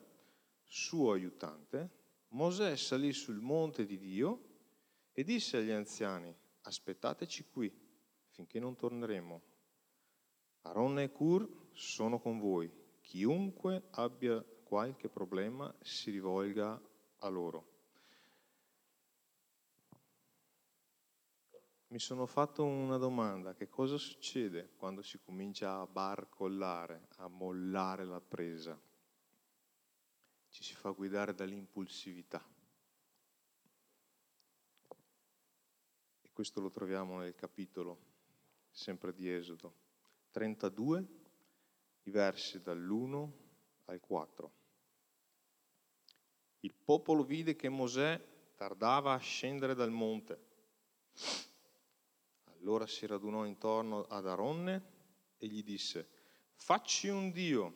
suo 0.65 1.13
aiutante. 1.13 1.91
Mosè 2.29 2.77
salì 2.77 3.13
sul 3.13 3.41
monte 3.41 3.85
di 3.85 3.99
Dio 3.99 4.45
e 5.13 5.23
disse 5.23 5.59
agli 5.59 5.71
anziani, 5.71 6.35
aspettateci 6.63 7.45
qui 7.51 7.71
finché 8.31 8.59
non 8.59 8.75
torneremo. 8.75 9.52
Aaron 10.63 10.99
e 11.01 11.11
Cur 11.11 11.49
sono 11.73 12.19
con 12.19 12.39
voi. 12.39 12.71
Chiunque 13.01 13.85
abbia 13.91 14.43
qualche 14.63 15.09
problema 15.09 15.73
si 15.81 16.11
rivolga 16.11 16.81
a 17.19 17.29
loro. 17.29 17.73
mi 21.93 21.99
sono 21.99 22.25
fatto 22.25 22.65
una 22.65 22.97
domanda, 22.97 23.53
che 23.53 23.69
cosa 23.69 23.99
succede 23.99 24.71
quando 24.79 25.03
si 25.03 25.19
comincia 25.19 25.79
a 25.79 25.87
barcollare, 25.87 27.09
a 27.17 27.29
mollare 27.29 28.07
la 28.07 28.21
presa? 28.21 28.81
Ci 30.49 30.65
si 30.65 30.75
fa 30.75 30.89
guidare 30.89 31.35
dall'impulsività. 31.35 32.43
E 36.23 36.31
questo 36.33 36.63
lo 36.63 36.71
troviamo 36.71 37.19
nel 37.19 37.35
capitolo, 37.35 37.99
sempre 38.71 39.13
di 39.13 39.31
Esodo, 39.31 39.75
32, 40.33 41.07
i 42.03 42.11
versi 42.11 42.61
dall'1 42.61 43.31
al 43.85 44.01
4. 44.01 44.53
Il 46.61 46.75
popolo 46.75 47.23
vide 47.23 47.55
che 47.55 47.69
Mosè 47.69 48.21
tardava 48.57 49.13
a 49.13 49.19
scendere 49.19 49.75
dal 49.75 49.91
monte 49.91 50.51
allora 52.63 52.87
si 52.87 53.07
radunò 53.07 53.45
intorno 53.45 54.05
ad 54.05 54.27
Aronne 54.27 54.83
e 55.37 55.49
gli 55.49 55.65
disse, 55.65 56.09
facci 56.55 57.09
un 57.09 57.33
Dio 57.33 57.75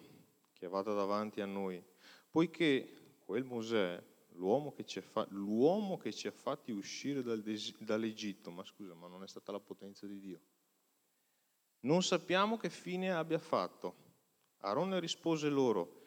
che 0.52 0.68
vada 0.68 0.94
davanti 0.94 1.40
a 1.40 1.46
noi, 1.46 1.82
poiché 2.30 3.18
quel 3.24 3.42
Mosè, 3.42 4.00
l'uomo 4.34 4.72
che 4.72 4.84
ci 4.84 5.00
ha, 5.00 5.02
fa- 5.02 5.26
l'uomo 5.30 5.96
che 5.96 6.12
ci 6.12 6.28
ha 6.28 6.30
fatti 6.30 6.70
uscire 6.70 7.22
dal 7.22 7.42
des- 7.42 7.76
dall'Egitto, 7.78 8.52
ma 8.52 8.64
scusa, 8.64 8.94
ma 8.94 9.08
non 9.08 9.24
è 9.24 9.28
stata 9.28 9.50
la 9.50 9.58
potenza 9.58 10.06
di 10.06 10.20
Dio. 10.20 10.40
Non 11.86 12.02
sappiamo 12.02 12.56
che 12.56 12.68
fine 12.68 13.12
abbia 13.12 13.38
fatto. 13.38 13.94
Aronne 14.62 14.98
rispose 14.98 15.48
loro, 15.48 16.02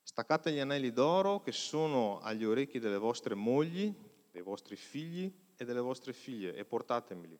staccate 0.00 0.52
gli 0.52 0.58
anelli 0.58 0.90
d'oro 0.90 1.42
che 1.42 1.52
sono 1.52 2.20
agli 2.20 2.42
orecchi 2.42 2.78
delle 2.78 2.96
vostre 2.96 3.34
mogli, 3.34 3.94
dei 4.30 4.40
vostri 4.40 4.74
figli 4.74 5.30
e 5.54 5.64
delle 5.66 5.80
vostre 5.80 6.14
figlie 6.14 6.54
e 6.54 6.64
portatemeli. 6.64 7.38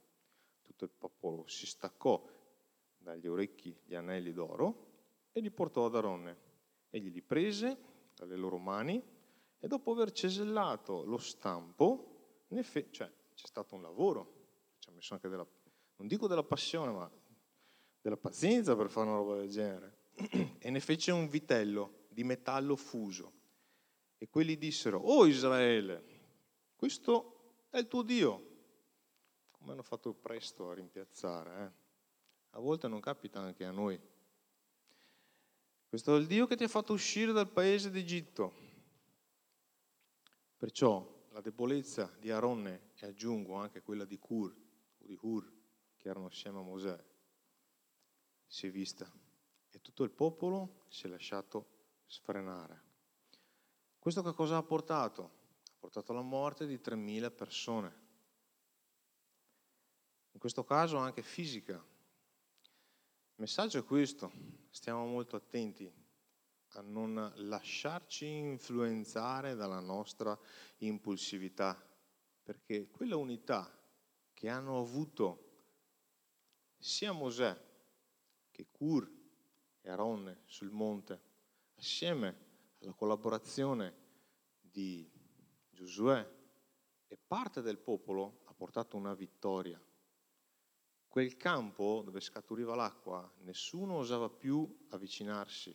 Tutto 0.61 0.85
il 0.85 0.91
popolo 0.91 1.47
si 1.47 1.65
staccò 1.65 2.23
dagli 2.99 3.27
orecchi 3.27 3.75
gli 3.87 3.95
anelli 3.95 4.35
d'oro 4.35 5.29
e 5.33 5.41
li 5.41 5.51
portò 5.51 5.87
ad 5.87 5.97
Aronne. 5.97 6.37
Egli 6.91 7.11
li 7.11 7.23
prese 7.23 7.79
dalle 8.15 8.37
loro 8.37 8.59
mani 8.59 9.03
e 9.59 9.67
dopo 9.67 9.93
aver 9.93 10.13
cesellato 10.13 11.05
lo 11.05 11.17
stampo, 11.17 12.45
fe- 12.61 12.89
cioè 12.91 13.11
c'è 13.35 13.47
stato 13.47 13.75
un 13.75 13.81
lavoro, 13.81 14.35
ci 14.79 14.91
ha 14.91 14.93
messo 14.93 15.15
anche 15.15 15.31
della, 15.31 15.47
non 15.97 16.07
dico 16.07 16.27
della 16.27 16.43
passione, 16.43 16.93
ma 16.93 17.11
della 18.01 18.17
pazienza 18.17 18.77
per 18.77 18.89
fare 18.91 19.09
una 19.09 19.17
roba 19.17 19.37
del 19.37 19.49
genere. 19.49 19.97
e 20.59 20.71
ne 20.71 20.81
fece 20.81 21.11
un 21.13 21.29
vitello 21.29 22.07
di 22.09 22.25
metallo 22.25 22.77
fuso. 22.77 23.33
E 24.19 24.29
quelli 24.29 24.57
dissero, 24.57 24.99
oh 24.99 25.27
Israele, 25.27 26.05
questo 26.77 27.65
è 27.71 27.79
il 27.79 27.89
tuo 27.89 28.03
Dio. 28.03 28.55
Come 29.51 29.73
hanno 29.73 29.83
fatto 29.83 30.15
presto 30.15 30.71
a 30.71 30.75
rimpiazzare. 30.75 31.65
Eh? 31.65 31.85
A 32.51 32.61
volte 32.61 32.89
non 32.89 33.01
capita 33.01 33.41
anche 33.41 33.65
a 33.65 33.71
noi. 33.71 34.01
Questo 35.89 36.17
è 36.17 36.19
il 36.19 36.27
Dio 36.27 36.47
che 36.47 36.57
ti 36.57 36.65
ha 36.65 36.69
fatto 36.69 36.93
uscire 36.93 37.33
dal 37.33 37.51
paese 37.51 37.91
d'Egitto. 37.91 38.55
Perciò 40.57 41.29
la 41.31 41.41
debolezza 41.41 42.11
di 42.19 42.31
Aronne, 42.31 42.93
e 42.97 43.07
aggiungo 43.07 43.55
anche 43.55 43.83
quella 43.83 44.07
di 44.07 44.19
Cur, 44.19 44.55
o 44.99 45.05
di 45.05 45.19
Hur, 45.21 45.56
che 46.07 46.13
erano 46.13 46.27
assieme 46.27 46.61
a 46.61 46.63
Mosè, 46.63 47.05
si 48.47 48.69
è 48.69 48.71
vista 48.71 49.11
e 49.71 49.81
tutto 49.81 50.05
il 50.05 50.13
popolo 50.13 50.85
si 50.87 51.07
è 51.07 51.09
lasciato 51.09 51.67
sfrenare. 52.07 52.83
Questo 53.99 54.23
che 54.23 54.33
cosa 54.33 54.57
ha 54.57 54.63
portato? 54.63 55.35
portato 55.81 56.13
alla 56.13 56.23
morte 56.23 56.65
di 56.65 56.77
3.000 56.77 57.35
persone. 57.35 58.05
In 60.31 60.39
questo 60.39 60.63
caso 60.63 60.97
anche 60.97 61.23
fisica. 61.23 61.75
Il 61.75 63.35
messaggio 63.35 63.79
è 63.79 63.85
questo, 63.85 64.31
stiamo 64.71 65.05
molto 65.07 65.35
attenti 65.35 65.93
a 66.75 66.81
non 66.83 67.33
lasciarci 67.35 68.27
influenzare 68.27 69.57
dalla 69.57 69.81
nostra 69.81 70.39
impulsività, 70.79 71.77
perché 72.45 72.89
quella 72.91 73.17
unità 73.17 73.69
che 74.33 74.49
hanno 74.49 74.79
avuto 74.79 75.46
sia 76.79 77.13
Mosè 77.13 77.65
che 78.51 78.67
Cur 78.71 79.11
e 79.81 79.91
Aronne 79.91 80.43
sul 80.47 80.71
monte, 80.71 81.21
assieme 81.77 82.45
alla 82.81 82.93
collaborazione 82.93 83.95
di 84.61 85.11
Giosuè 85.71 86.35
e 87.07 87.19
parte 87.19 87.61
del 87.63 87.79
popolo 87.79 88.41
ha 88.45 88.55
portato 88.55 88.97
una 88.97 89.15
vittoria. 89.15 89.81
quel 91.09 91.37
campo 91.37 92.03
dove 92.05 92.21
scaturiva 92.21 92.75
l'acqua 92.75 93.31
nessuno 93.39 93.95
osava 93.95 94.29
più 94.29 94.87
avvicinarsi 94.91 95.75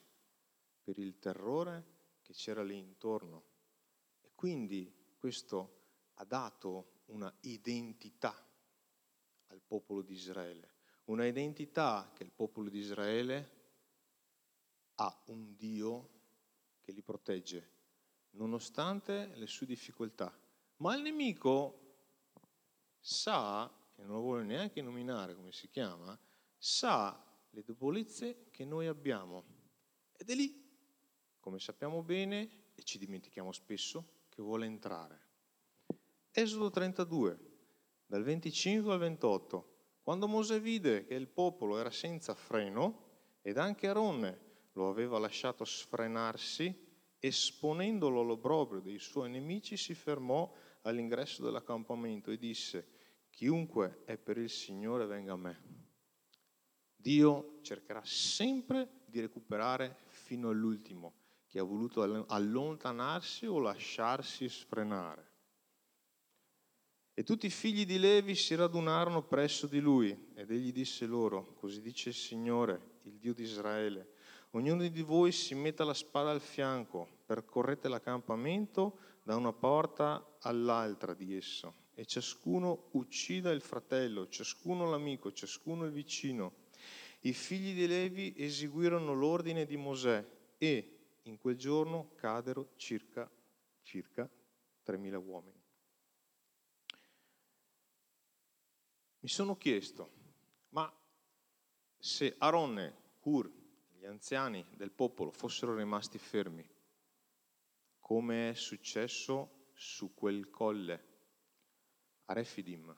per 0.84 1.00
il 1.00 1.18
terrore 1.18 2.20
che 2.22 2.34
c'era 2.34 2.64
lì 2.64 2.78
intorno. 2.78 3.44
E 4.22 4.32
quindi 4.36 5.14
questo 5.18 5.80
ha 6.16 6.26
dato 6.26 7.02
una 7.06 7.34
identità 7.42 8.36
al 9.48 9.62
popolo 9.62 10.02
di 10.02 10.14
Israele, 10.14 10.71
una 11.12 11.26
identità 11.26 12.10
che 12.16 12.24
il 12.24 12.32
popolo 12.32 12.70
di 12.70 12.80
Israele 12.80 13.60
ha 14.96 15.24
un 15.26 15.56
Dio 15.58 16.10
che 16.80 16.94
li 16.94 17.02
protegge, 17.02 17.70
nonostante 18.32 19.32
le 19.36 19.46
sue 19.46 19.66
difficoltà. 19.66 20.34
Ma 20.78 20.96
il 20.96 21.02
nemico 21.02 21.80
sa, 22.98 23.70
e 23.96 24.04
non 24.04 24.16
lo 24.16 24.22
vuole 24.22 24.44
neanche 24.44 24.82
nominare 24.82 25.36
come 25.36 25.52
si 25.52 25.68
chiama, 25.68 26.18
sa 26.58 27.22
le 27.50 27.64
debolezze 27.64 28.50
che 28.50 28.64
noi 28.64 28.88
abbiamo. 28.88 29.44
Ed 30.16 30.30
è 30.30 30.34
lì, 30.34 30.64
come 31.40 31.60
sappiamo 31.60 32.04
bene 32.04 32.70
e 32.74 32.84
ci 32.84 32.98
dimentichiamo 32.98 33.52
spesso, 33.52 34.20
che 34.30 34.42
vuole 34.42 34.66
entrare. 34.66 35.20
Esodo 36.32 36.70
32, 36.70 37.40
dal 38.06 38.24
25 38.24 38.94
al 38.94 39.00
28. 39.00 39.71
Quando 40.04 40.28
Mosè 40.28 40.60
vide 40.60 41.06
che 41.06 41.14
il 41.14 41.28
popolo 41.28 41.78
era 41.78 41.92
senza 41.92 42.34
freno 42.34 43.10
ed 43.42 43.58
anche 43.58 43.88
Aronne 43.88 44.50
lo 44.74 44.90
aveva 44.90 45.20
lasciato 45.20 45.64
sfrenarsi, 45.64 46.74
esponendolo 47.20 48.22
all'obbrobrio 48.22 48.82
dei 48.82 49.00
suoi 49.00 49.30
nemici, 49.30 49.78
si 49.78 49.94
fermò 49.94 50.52
all'ingresso 50.82 51.44
dell'accampamento 51.44 52.32
e 52.32 52.38
disse, 52.38 52.88
chiunque 53.30 54.02
è 54.06 54.18
per 54.18 54.38
il 54.38 54.50
Signore 54.50 55.06
venga 55.06 55.34
a 55.34 55.38
me. 55.38 55.62
Dio 56.96 57.60
cercherà 57.62 58.02
sempre 58.04 59.04
di 59.06 59.20
recuperare 59.20 59.98
fino 60.08 60.50
all'ultimo 60.50 61.14
chi 61.48 61.60
ha 61.60 61.64
voluto 61.64 62.02
allontanarsi 62.28 63.46
o 63.46 63.60
lasciarsi 63.60 64.48
sfrenare. 64.48 65.31
E 67.14 67.24
tutti 67.24 67.46
i 67.46 67.50
figli 67.50 67.86
di 67.86 68.00
Levi 68.00 68.36
si 68.36 68.56
radunarono 68.56 69.22
presso 69.24 69.68
di 69.68 69.80
lui 69.80 70.30
ed 70.34 70.50
egli 70.50 70.72
disse 70.72 71.06
loro, 71.06 71.54
così 71.56 71.82
dice 71.82 72.10
il 72.10 72.16
Signore, 72.16 73.00
il 73.04 73.18
Dio 73.18 73.34
di 73.34 73.44
Israele, 73.44 74.14
ognuno 74.52 74.88
di 74.88 75.02
voi 75.02 75.32
si 75.32 75.54
metta 75.54 75.84
la 75.84 75.94
spada 75.94 76.32
al 76.32 76.40
fianco, 76.40 77.20
percorrete 77.26 77.90
l'accampamento 77.90 78.98
da 79.24 79.36
una 79.36 79.52
porta 79.52 80.38
all'altra 80.40 81.14
di 81.14 81.36
esso 81.36 81.90
e 81.94 82.06
ciascuno 82.06 82.88
uccida 82.92 83.52
il 83.52 83.62
fratello, 83.62 84.28
ciascuno 84.28 84.90
l'amico, 84.90 85.32
ciascuno 85.32 85.86
il 85.86 85.92
vicino. 85.92 86.70
I 87.22 87.34
figli 87.34 87.76
di 87.76 87.88
Levi 87.88 88.34
eseguirono 88.38 89.14
l'ordine 89.14 89.66
di 89.66 89.78
Mosè 89.78 90.26
e 90.58 90.98
in 91.24 91.38
quel 91.38 91.58
giorno 91.58 92.14
cadero 92.16 92.72
circa, 92.78 93.30
circa 93.84 94.28
3.000 94.86 95.24
uomini. 95.24 95.61
Mi 99.22 99.30
sono 99.30 99.56
chiesto, 99.56 100.10
ma 100.70 100.92
se 102.00 102.36
Aronne, 102.40 103.10
Hur, 103.22 103.52
gli 103.94 104.06
anziani 104.06 104.66
del 104.72 104.90
popolo 104.90 105.30
fossero 105.30 105.76
rimasti 105.76 106.18
fermi, 106.18 106.68
come 108.00 108.50
è 108.50 108.54
successo 108.56 109.68
su 109.74 110.16
quel 110.16 110.50
colle 110.50 111.06
a 112.26 112.34
Refidim, 112.34 112.98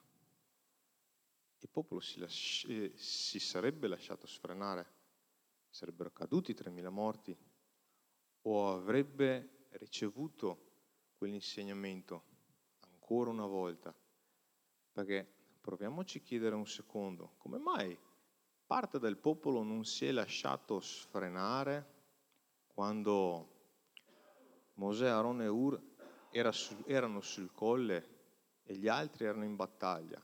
il 1.60 1.70
popolo 1.70 2.00
si, 2.00 2.20
lasci- 2.20 2.86
eh, 2.86 2.98
si 2.98 3.40
sarebbe 3.40 3.90
lasciato 3.90 4.26
sfrenare, 4.26 4.94
sarebbero 5.70 6.14
caduti 6.14 6.54
3.000 6.54 6.90
morti, 6.90 7.38
o 8.44 8.72
avrebbe 8.72 9.68
ricevuto 9.72 10.72
quell'insegnamento 11.16 12.24
ancora 12.80 13.30
una 13.30 13.46
volta, 13.46 13.94
perché 14.94 15.42
proviamoci 15.63 16.17
a 16.17 16.21
chiedere 16.21 16.56
un 16.56 16.67
secondo, 16.67 17.36
come 17.38 17.58
mai 17.58 17.97
parte 18.65 18.99
del 18.99 19.15
popolo 19.15 19.63
non 19.63 19.86
si 19.86 20.06
è 20.06 20.12
lasciato 20.12 20.82
sfrenare 20.82 21.91
quando 22.67 23.47
Mosè, 24.73 25.08
Aaron 25.08 25.41
e 25.41 25.47
Ur 25.47 25.82
erano 26.86 27.21
sul 27.21 27.54
colle 27.54 28.10
e 28.63 28.76
gli 28.76 28.89
altri 28.89 29.23
erano 29.23 29.45
in 29.45 29.56
battaglia? 29.56 30.21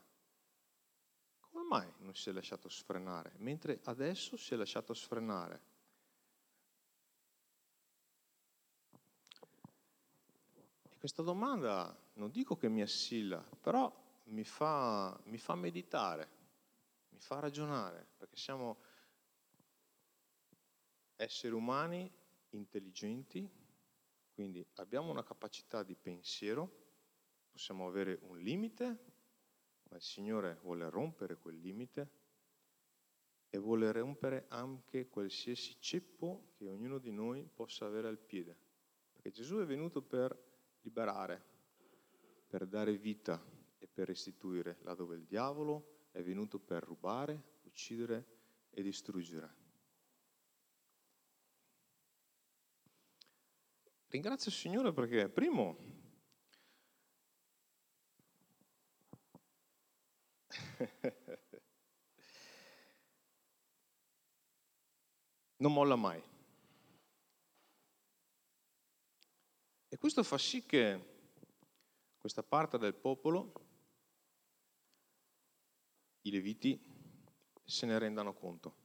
Come 1.39 1.63
mai 1.69 1.89
non 1.99 2.13
si 2.15 2.29
è 2.29 2.33
lasciato 2.33 2.67
sfrenare, 2.67 3.31
mentre 3.37 3.79
adesso 3.85 4.35
si 4.35 4.53
è 4.53 4.57
lasciato 4.57 4.93
sfrenare? 4.93 5.61
Questa 10.97 11.21
domanda 11.21 11.97
non 12.15 12.29
dico 12.29 12.57
che 12.57 12.67
mi 12.67 12.81
assilla, 12.81 13.41
però 13.61 14.07
mi 14.29 14.43
fa, 14.43 15.19
mi 15.25 15.37
fa 15.37 15.55
meditare, 15.55 16.29
mi 17.09 17.19
fa 17.19 17.39
ragionare, 17.39 18.07
perché 18.17 18.35
siamo 18.35 18.79
esseri 21.15 21.53
umani 21.53 22.11
intelligenti, 22.49 23.49
quindi 24.33 24.65
abbiamo 24.75 25.11
una 25.11 25.23
capacità 25.23 25.83
di 25.83 25.95
pensiero, 25.95 26.87
possiamo 27.51 27.87
avere 27.87 28.19
un 28.21 28.37
limite, 28.39 28.85
ma 29.89 29.97
il 29.97 30.01
Signore 30.01 30.59
vuole 30.61 30.89
rompere 30.89 31.35
quel 31.35 31.59
limite 31.59 32.17
e 33.49 33.57
vuole 33.57 33.91
rompere 33.91 34.45
anche 34.49 35.07
qualsiasi 35.07 35.77
ceppo 35.79 36.51
che 36.53 36.67
ognuno 36.67 36.99
di 36.99 37.11
noi 37.11 37.49
possa 37.51 37.85
avere 37.85 38.07
al 38.07 38.19
piede. 38.19 38.57
Perché 39.11 39.31
Gesù 39.31 39.57
è 39.57 39.65
venuto 39.65 40.01
per 40.01 40.37
liberare, 40.81 41.43
per 42.47 42.67
dare 42.67 42.95
vita, 42.97 43.43
e 43.79 43.87
per 43.87 44.07
restituire 44.07 44.77
là 44.81 44.93
dove 44.93 45.15
il 45.15 45.25
diavolo 45.25 46.07
è 46.11 46.21
venuto 46.21 46.59
per 46.59 46.83
rubare, 46.83 47.57
uccidere 47.63 48.25
e 48.69 48.83
distruggere. 48.83 49.55
Ringrazio 54.07 54.51
il 54.51 54.57
Signore 54.57 54.91
perché, 54.91 55.29
primo, 55.29 55.77
non 65.57 65.73
molla 65.73 65.95
mai. 65.95 66.21
E 69.91 69.97
questo 69.97 70.23
fa 70.23 70.37
sì 70.37 70.65
che 70.65 71.17
questa 72.17 72.43
parte 72.43 72.77
del 72.77 72.93
popolo 72.95 73.68
i 76.21 76.31
leviti 76.31 76.79
se 77.63 77.85
ne 77.85 77.97
rendano 77.99 78.33
conto 78.33 78.75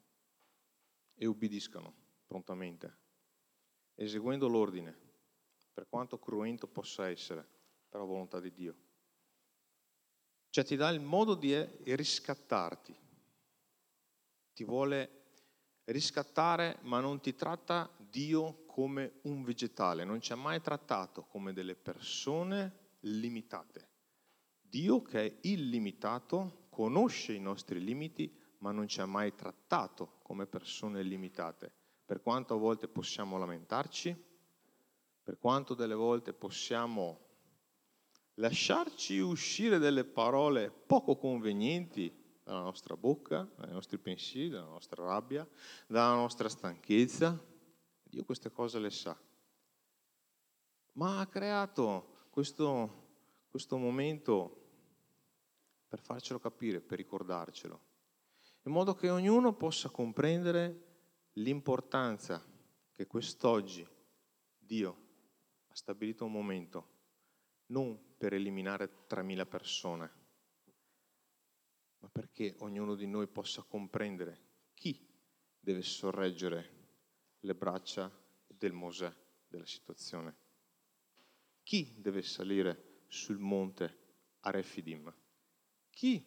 e 1.14 1.26
ubbidiscano 1.26 1.94
prontamente, 2.26 2.98
eseguendo 3.94 4.48
l'ordine, 4.48 4.96
per 5.72 5.86
quanto 5.88 6.18
cruento 6.18 6.66
possa 6.66 7.08
essere, 7.08 7.46
per 7.88 8.00
la 8.00 8.06
volontà 8.06 8.40
di 8.40 8.52
Dio. 8.52 8.76
Cioè 10.50 10.64
ti 10.64 10.76
dà 10.76 10.88
il 10.90 11.00
modo 11.00 11.34
di 11.34 11.54
riscattarti, 11.84 12.96
ti 14.52 14.64
vuole 14.64 15.22
riscattare, 15.84 16.78
ma 16.82 17.00
non 17.00 17.20
ti 17.20 17.34
tratta 17.34 17.90
Dio 17.98 18.64
come 18.66 19.20
un 19.22 19.42
vegetale, 19.42 20.04
non 20.04 20.20
ci 20.20 20.32
ha 20.32 20.36
mai 20.36 20.60
trattato 20.60 21.24
come 21.24 21.52
delle 21.52 21.74
persone 21.74 22.96
limitate. 23.00 23.90
Dio 24.60 25.02
che 25.02 25.26
è 25.26 25.38
illimitato 25.42 26.63
conosce 26.74 27.32
i 27.32 27.38
nostri 27.38 27.82
limiti, 27.82 28.37
ma 28.58 28.72
non 28.72 28.88
ci 28.88 29.00
ha 29.00 29.06
mai 29.06 29.32
trattato 29.37 30.18
come 30.22 30.46
persone 30.46 31.04
limitate. 31.04 31.72
Per 32.04 32.20
quanto 32.20 32.54
a 32.54 32.58
volte 32.58 32.88
possiamo 32.88 33.38
lamentarci, 33.38 34.14
per 35.22 35.38
quanto 35.38 35.74
delle 35.74 35.94
volte 35.94 36.32
possiamo 36.32 37.20
lasciarci 38.34 39.20
uscire 39.20 39.78
delle 39.78 40.04
parole 40.04 40.72
poco 40.72 41.16
convenienti 41.16 42.12
dalla 42.42 42.62
nostra 42.62 42.96
bocca, 42.96 43.48
dai 43.56 43.70
nostri 43.70 43.98
pensieri, 43.98 44.50
dalla 44.50 44.66
nostra 44.66 45.04
rabbia, 45.04 45.48
dalla 45.87 46.16
nostra 46.16 46.48
stanchezza, 46.48 47.40
Dio 48.02 48.24
queste 48.24 48.50
cose 48.50 48.80
le 48.80 48.90
sa. 48.90 49.16
Ma 50.94 51.20
ha 51.20 51.26
creato 51.28 52.26
questo, 52.30 53.04
questo 53.48 53.76
momento 53.78 54.63
per 55.94 56.02
farcelo 56.02 56.40
capire, 56.40 56.80
per 56.80 56.98
ricordarcelo, 56.98 57.80
in 58.62 58.72
modo 58.72 58.96
che 58.96 59.11
ognuno 59.11 59.54
possa 59.54 59.90
comprendere 59.90 61.28
l'importanza 61.35 62.44
che 62.90 63.07
quest'oggi 63.07 63.87
Dio 64.59 64.96
ha 65.68 65.74
stabilito 65.76 66.24
un 66.24 66.33
momento, 66.33 66.88
non 67.66 68.16
per 68.16 68.33
eliminare 68.33 69.07
3.000 69.09 69.46
persone, 69.46 70.11
ma 71.98 72.09
perché 72.09 72.57
ognuno 72.59 72.96
di 72.96 73.07
noi 73.07 73.28
possa 73.28 73.62
comprendere 73.62 74.72
chi 74.74 75.09
deve 75.61 75.83
sorreggere 75.83 76.88
le 77.38 77.54
braccia 77.54 78.11
del 78.48 78.72
Mosè 78.72 79.14
della 79.46 79.66
situazione. 79.66 80.37
Chi 81.62 81.94
deve 82.00 82.22
salire 82.22 83.02
sul 83.07 83.38
monte 83.38 83.98
a 84.40 84.50
Refidim? 84.50 85.22
Chi 85.94 86.22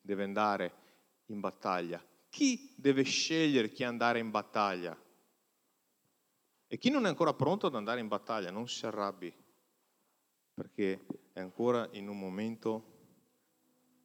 deve 0.00 0.24
andare 0.24 0.74
in 1.26 1.38
battaglia? 1.38 2.04
Chi 2.28 2.74
deve 2.76 3.04
scegliere 3.04 3.70
chi 3.70 3.84
andare 3.84 4.18
in 4.18 4.30
battaglia? 4.30 5.00
E 6.66 6.78
chi 6.78 6.90
non 6.90 7.06
è 7.06 7.08
ancora 7.08 7.32
pronto 7.32 7.68
ad 7.68 7.76
andare 7.76 8.00
in 8.00 8.08
battaglia, 8.08 8.50
non 8.50 8.68
si 8.68 8.84
arrabbi, 8.84 9.32
perché 10.54 11.06
è 11.32 11.40
ancora 11.40 11.88
in 11.92 12.08
un 12.08 12.18
momento, 12.18 12.84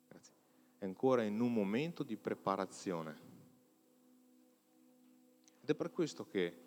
grazie, 0.08 0.34
è 0.77 0.86
ancora 0.86 1.23
in 1.23 1.39
un 1.39 1.51
momento 1.51 2.03
di 2.03 2.15
preparazione. 2.15 3.25
Ed 5.62 5.69
è 5.69 5.75
per 5.75 5.91
questo 5.91 6.27
che, 6.27 6.63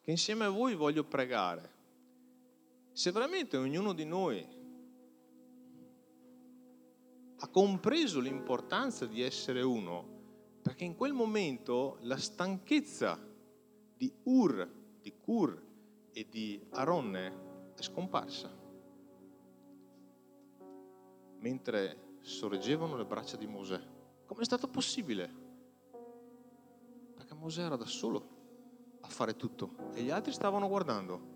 che 0.00 0.10
insieme 0.10 0.46
a 0.46 0.50
voi 0.50 0.74
voglio 0.74 1.04
pregare. 1.04 1.72
Se 2.92 3.12
veramente 3.12 3.56
ognuno 3.56 3.92
di 3.92 4.04
noi 4.04 4.63
ha 7.44 7.48
compreso 7.48 8.20
l'importanza 8.20 9.04
di 9.04 9.20
essere 9.20 9.60
uno, 9.60 10.02
perché 10.62 10.84
in 10.84 10.96
quel 10.96 11.12
momento 11.12 11.98
la 12.00 12.16
stanchezza 12.16 13.20
di 13.94 14.10
Ur, 14.22 14.66
di 15.02 15.12
Kur 15.20 15.62
e 16.10 16.26
di 16.30 16.66
Aronne 16.70 17.72
è 17.74 17.82
scomparsa. 17.82 18.50
Mentre 21.40 22.16
sorreggevano 22.22 22.96
le 22.96 23.04
braccia 23.04 23.36
di 23.36 23.46
Mosè. 23.46 23.78
Come 24.24 24.40
è 24.40 24.44
stato 24.44 24.66
possibile? 24.68 25.30
Perché 27.14 27.34
Mosè 27.34 27.62
era 27.62 27.76
da 27.76 27.84
solo 27.84 28.28
a 29.02 29.08
fare 29.08 29.36
tutto 29.36 29.92
e 29.92 30.02
gli 30.02 30.10
altri 30.10 30.32
stavano 30.32 30.66
guardando. 30.66 31.32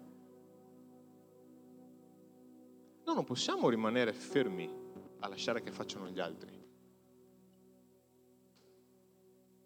Noi 3.04 3.14
non 3.14 3.24
possiamo 3.24 3.68
rimanere 3.68 4.14
fermi 4.14 4.86
a 5.20 5.28
lasciare 5.28 5.62
che 5.62 5.70
facciano 5.70 6.08
gli 6.08 6.20
altri. 6.20 6.66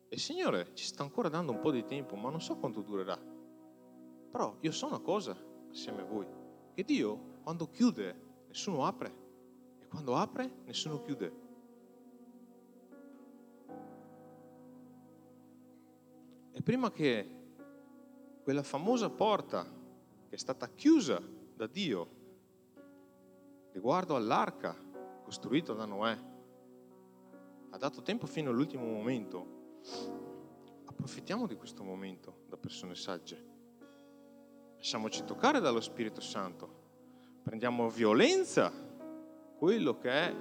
E 0.09 0.19
Signore 0.19 0.75
ci 0.75 0.85
sta 0.85 1.03
ancora 1.03 1.29
dando 1.29 1.53
un 1.53 1.61
po' 1.61 1.71
di 1.71 1.85
tempo, 1.85 2.17
ma 2.17 2.29
non 2.29 2.41
so 2.41 2.57
quanto 2.57 2.83
durerà. 2.83 3.19
Però 4.31 4.57
io 4.61 4.71
so 4.71 4.87
una 4.87 5.01
cosa 5.01 5.37
assieme 5.71 6.03
a 6.03 6.05
voi, 6.05 6.27
che 6.75 6.85
Dio 6.85 7.41
quando 7.43 7.69
chiude 7.71 8.45
nessuno 8.49 8.85
apre 8.85 9.15
e 9.79 9.87
quando 9.87 10.15
apre 10.17 10.51
nessuno 10.65 11.01
chiude. 11.01 11.41
E 16.53 16.63
prima 16.63 16.91
che 16.91 17.41
quella 18.43 18.63
famosa 18.63 19.09
porta 19.09 19.65
che 20.29 20.35
è 20.35 20.39
stata 20.39 20.69
chiusa 20.69 21.23
da 21.55 21.67
Dio 21.67 22.21
riguardo 23.73 24.15
all'arca 24.15 24.77
costruita 25.23 25.73
da 25.73 25.85
Noè 25.85 26.19
ha 27.71 27.79
dato 27.79 28.03
tempo 28.03 28.27
fino 28.27 28.51
all'ultimo 28.51 28.85
momento 28.85 29.61
Approfittiamo 31.03 31.49
di 31.49 31.57
questo 31.57 31.83
momento 31.83 32.45
da 32.49 32.57
persone 32.57 32.95
sagge. 32.95 33.45
Lasciamoci 34.77 35.25
toccare 35.25 35.59
dallo 35.59 35.81
Spirito 35.81 36.21
Santo. 36.21 36.81
Prendiamo 37.43 37.91
violenza 37.91 38.73
quello 39.57 39.99
che 39.99 40.11
è 40.11 40.37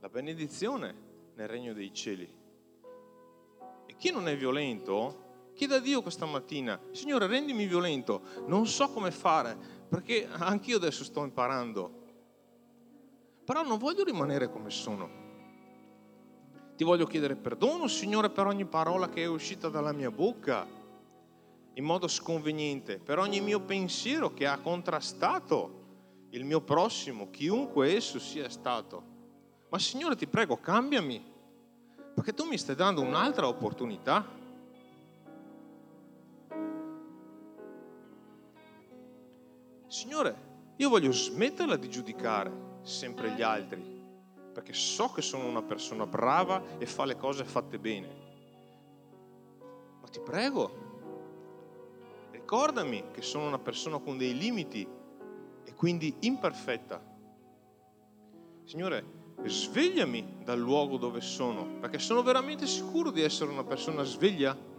la 0.00 0.08
benedizione 0.10 0.94
nel 1.34 1.48
regno 1.48 1.72
dei 1.72 1.94
cieli. 1.94 2.30
E 3.86 3.96
chi 3.96 4.10
non 4.10 4.28
è 4.28 4.36
violento, 4.36 5.50
chieda 5.54 5.76
a 5.76 5.80
Dio 5.80 6.02
questa 6.02 6.26
mattina, 6.26 6.78
Signore 6.90 7.26
rendimi 7.26 7.66
violento, 7.66 8.20
non 8.48 8.66
so 8.66 8.90
come 8.90 9.10
fare, 9.10 9.56
perché 9.88 10.28
anch'io 10.30 10.76
adesso 10.76 11.04
sto 11.04 11.24
imparando. 11.24 12.00
Però 13.52 13.64
non 13.64 13.76
voglio 13.76 14.02
rimanere 14.02 14.50
come 14.50 14.70
sono. 14.70 15.10
Ti 16.74 16.84
voglio 16.84 17.04
chiedere 17.04 17.36
perdono, 17.36 17.86
Signore, 17.86 18.30
per 18.30 18.46
ogni 18.46 18.64
parola 18.64 19.10
che 19.10 19.24
è 19.24 19.26
uscita 19.26 19.68
dalla 19.68 19.92
mia 19.92 20.10
bocca 20.10 20.66
in 21.74 21.84
modo 21.84 22.08
sconveniente, 22.08 22.98
per 22.98 23.18
ogni 23.18 23.42
mio 23.42 23.60
pensiero 23.60 24.32
che 24.32 24.46
ha 24.46 24.56
contrastato 24.56 25.80
il 26.30 26.46
mio 26.46 26.62
prossimo, 26.62 27.28
chiunque 27.28 27.94
esso 27.94 28.18
sia 28.18 28.48
stato. 28.48 29.02
Ma 29.68 29.78
Signore, 29.78 30.16
ti 30.16 30.26
prego, 30.26 30.56
cambiami, 30.56 31.22
perché 32.14 32.32
tu 32.32 32.46
mi 32.46 32.56
stai 32.56 32.74
dando 32.74 33.02
un'altra 33.02 33.48
opportunità. 33.48 34.26
Signore, 39.88 40.36
io 40.76 40.88
voglio 40.88 41.12
smetterla 41.12 41.76
di 41.76 41.90
giudicare 41.90 42.70
sempre 42.82 43.32
gli 43.32 43.42
altri 43.42 44.00
perché 44.52 44.74
so 44.74 45.10
che 45.10 45.22
sono 45.22 45.46
una 45.46 45.62
persona 45.62 46.06
brava 46.06 46.62
e 46.78 46.86
fa 46.86 47.04
le 47.04 47.16
cose 47.16 47.44
fatte 47.44 47.78
bene. 47.78 48.20
Ma 50.00 50.08
ti 50.08 50.20
prego, 50.20 50.70
ricordami 52.30 53.04
che 53.12 53.22
sono 53.22 53.46
una 53.46 53.58
persona 53.58 53.98
con 53.98 54.18
dei 54.18 54.36
limiti 54.36 54.86
e 55.64 55.74
quindi 55.74 56.14
imperfetta. 56.20 57.02
Signore, 58.64 59.20
svegliami 59.42 60.40
dal 60.44 60.58
luogo 60.58 60.98
dove 60.98 61.20
sono, 61.20 61.78
perché 61.80 61.98
sono 61.98 62.22
veramente 62.22 62.66
sicuro 62.66 63.10
di 63.10 63.22
essere 63.22 63.50
una 63.50 63.64
persona 63.64 64.02
sveglia. 64.02 64.70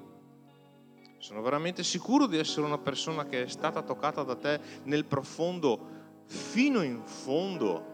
Sono 1.17 1.41
veramente 1.41 1.83
sicuro 1.83 2.27
di 2.27 2.37
essere 2.37 2.65
una 2.65 2.77
persona 2.77 3.25
che 3.25 3.43
è 3.43 3.47
stata 3.47 3.81
toccata 3.81 4.23
da 4.23 4.35
te 4.35 4.59
nel 4.83 5.05
profondo, 5.05 6.01
fino 6.25 6.81
in 6.81 7.01
fondo 7.05 7.92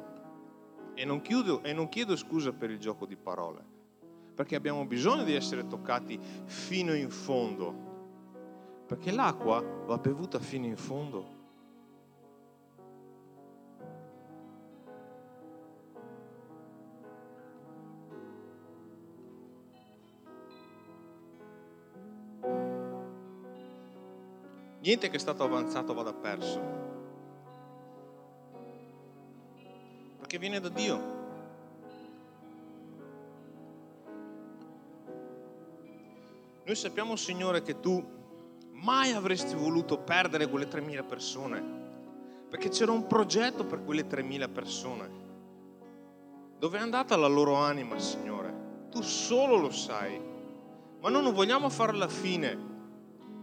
e 1.00 1.06
non, 1.06 1.22
chiudo, 1.22 1.64
e 1.64 1.72
non 1.72 1.88
chiedo 1.88 2.18
scusa 2.18 2.52
per 2.52 2.70
il 2.70 2.78
gioco 2.78 3.06
di 3.06 3.16
parole, 3.16 3.64
perché 4.36 4.58
abbiamo 4.58 4.86
bisogno 4.86 5.24
di 5.24 5.34
essere 5.34 5.66
toccati 5.66 6.20
fino 6.44 6.94
in 6.94 7.10
fondo, 7.10 8.84
perché 8.86 9.10
l'acqua 9.12 9.62
va 9.62 9.98
bevuta 9.98 10.40
fino 10.40 10.66
in 10.66 10.76
fondo. 10.76 11.38
Niente 24.82 25.10
che 25.10 25.16
è 25.16 25.20
stato 25.20 25.46
avanzato 25.46 25.94
vada 25.94 26.12
perso. 26.12 26.79
Perché 30.30 30.38
viene 30.38 30.60
da 30.60 30.70
Dio. 30.70 31.18
Noi 36.64 36.76
sappiamo, 36.76 37.16
Signore, 37.16 37.64
che 37.64 37.80
tu 37.80 38.00
mai 38.74 39.14
avresti 39.14 39.56
voluto 39.56 39.98
perdere 39.98 40.48
quelle 40.48 40.68
3.000 40.68 41.04
persone, 41.04 41.64
perché 42.48 42.70
c'era 42.70 42.92
un 42.92 43.08
progetto 43.08 43.66
per 43.66 43.84
quelle 43.84 44.08
3.000 44.08 44.52
persone. 44.52 45.10
Dove 46.60 46.78
è 46.78 46.82
andata 46.82 47.16
la 47.16 47.26
loro 47.26 47.56
anima, 47.56 47.98
Signore? 47.98 48.88
Tu 48.92 49.02
solo 49.02 49.56
lo 49.56 49.72
sai, 49.72 50.22
ma 51.00 51.10
noi 51.10 51.24
non 51.24 51.34
vogliamo 51.34 51.70
fare 51.70 51.94
la 51.94 52.08
fine 52.08 52.56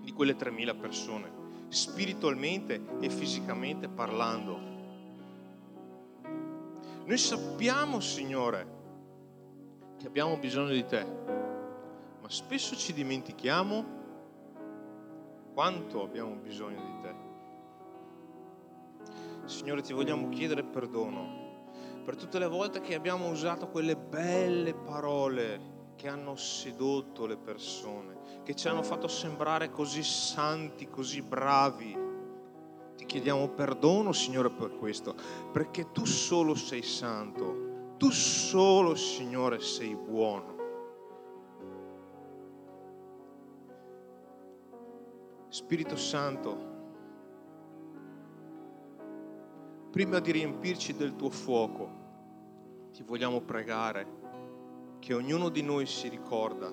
di 0.03 0.13
quelle 0.13 0.37
3.000 0.37 0.79
persone, 0.79 1.33
spiritualmente 1.67 2.81
e 3.01 3.11
fisicamente 3.11 3.89
parlando 3.89 4.76
noi 7.07 7.19
sappiamo, 7.19 8.01
Signore, 8.01 8.75
che 9.97 10.09
abbiamo 10.09 10.37
bisogno 10.39 10.73
di 10.73 10.85
te, 10.85 11.05
ma 12.21 12.29
spesso 12.29 12.75
ci 12.75 12.93
dimentichiamo 12.93 13.95
quanto 15.55 16.03
abbiamo 16.03 16.35
bisogno 16.35 16.81
di 16.85 17.01
te. 17.01 17.15
Signore, 19.45 19.83
ti 19.83 19.93
vogliamo 19.93 20.29
chiedere 20.31 20.65
perdono 20.65 21.45
per 22.05 22.17
tutte 22.17 22.41
le 22.41 22.49
volte 22.49 22.81
che 22.81 22.97
abbiamo 22.97 23.31
usato 23.31 23.69
quelle 23.69 23.97
belle 23.97 24.75
parole 24.75 25.75
che 25.95 26.09
hanno 26.09 26.35
sedotto 26.35 27.25
le 27.27 27.37
persone, 27.37 28.43
che 28.43 28.57
ci 28.57 28.67
hanno 28.67 28.83
fatto 28.83 29.07
sembrare 29.07 29.71
così 29.71 30.03
santi, 30.03 30.89
così 30.89 31.23
bravi 31.23 32.06
chiediamo 33.07 33.49
perdono, 33.49 34.13
Signore, 34.13 34.51
per 34.51 34.77
questo, 34.77 35.15
perché 35.53 35.93
tu 35.93 36.05
solo 36.05 36.55
sei 36.55 36.83
santo, 36.83 37.95
tu 37.97 38.11
solo, 38.11 38.95
Signore, 38.95 39.61
sei 39.61 39.95
buono. 39.95 40.55
Spirito 45.49 45.97
Santo, 45.97 46.75
prima 49.91 50.19
di 50.19 50.33
riempirci 50.33 50.95
del 50.95 51.17
tuo 51.17 51.31
fuoco, 51.31 52.05
ti 52.93 53.03
vogliamo 53.03 53.41
pregare 53.41 54.07
che 54.99 55.15
ognuno 55.15 55.49
di 55.49 55.63
noi 55.63 55.87
si 55.87 56.09
ricorda 56.09 56.71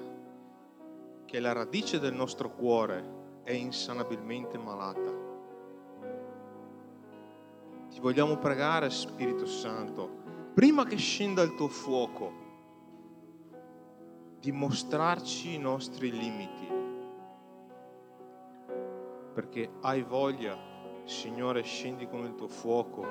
che 1.24 1.40
la 1.40 1.54
radice 1.54 2.00
del 2.00 2.14
nostro 2.14 2.52
cuore 2.52 3.42
è 3.44 3.52
insanabilmente 3.54 4.58
malata. 4.58 5.23
Vogliamo 8.04 8.36
pregare, 8.36 8.90
Spirito 8.90 9.46
Santo, 9.46 10.10
prima 10.54 10.84
che 10.84 10.98
scenda 10.98 11.42
il 11.42 11.56
tuo 11.56 11.70
fuoco, 11.70 12.34
di 14.42 14.52
mostrarci 14.52 15.54
i 15.54 15.58
nostri 15.58 16.12
limiti, 16.12 16.68
perché 19.34 19.70
hai 19.84 20.02
voglia, 20.02 20.58
Signore, 21.06 21.62
scendi 21.62 22.06
con 22.10 22.26
il 22.26 22.36
tuo 22.36 22.50
fuoco 22.50 23.06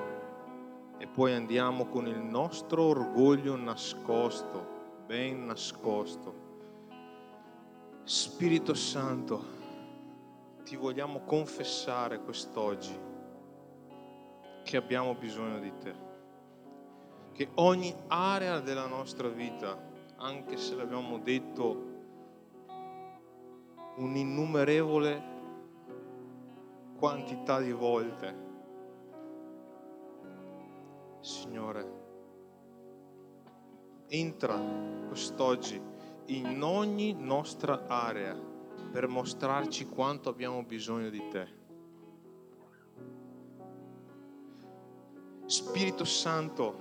e 0.99 1.07
poi 1.07 1.33
andiamo 1.33 1.87
con 1.87 2.05
il 2.05 2.19
nostro 2.19 2.83
orgoglio 2.83 3.55
nascosto, 3.55 5.01
ben 5.07 5.47
nascosto. 5.47 6.35
Spirito 8.03 8.75
Santo, 8.75 9.43
ti 10.63 10.75
vogliamo 10.75 11.21
confessare 11.21 12.19
quest'oggi 12.19 13.12
che 14.63 14.77
abbiamo 14.77 15.13
bisogno 15.15 15.59
di 15.59 15.71
te, 15.79 15.95
che 17.33 17.49
ogni 17.55 17.93
area 18.07 18.59
della 18.59 18.87
nostra 18.87 19.27
vita, 19.27 19.77
anche 20.17 20.57
se 20.57 20.75
l'abbiamo 20.75 21.19
detto 21.19 21.91
un'innumerevole 23.97 25.31
quantità 26.97 27.59
di 27.59 27.71
volte, 27.71 28.51
Signore, 31.19 32.01
entra 34.07 34.59
quest'oggi 35.07 35.81
in 36.27 36.61
ogni 36.61 37.13
nostra 37.13 37.87
area 37.87 38.37
per 38.91 39.07
mostrarci 39.07 39.87
quanto 39.87 40.29
abbiamo 40.29 40.63
bisogno 40.63 41.09
di 41.09 41.27
te. 41.29 41.62
Spirito 45.53 46.03
Santo, 46.03 46.73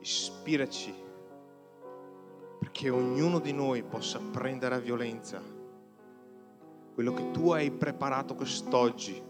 ispiraci 0.00 0.92
perché 2.58 2.90
ognuno 2.90 3.38
di 3.38 3.52
noi 3.52 3.84
possa 3.84 4.18
prendere 4.18 4.74
a 4.74 4.78
violenza 4.78 5.40
quello 6.92 7.14
che 7.14 7.30
tu 7.30 7.52
hai 7.52 7.70
preparato 7.70 8.34
quest'oggi. 8.34 9.22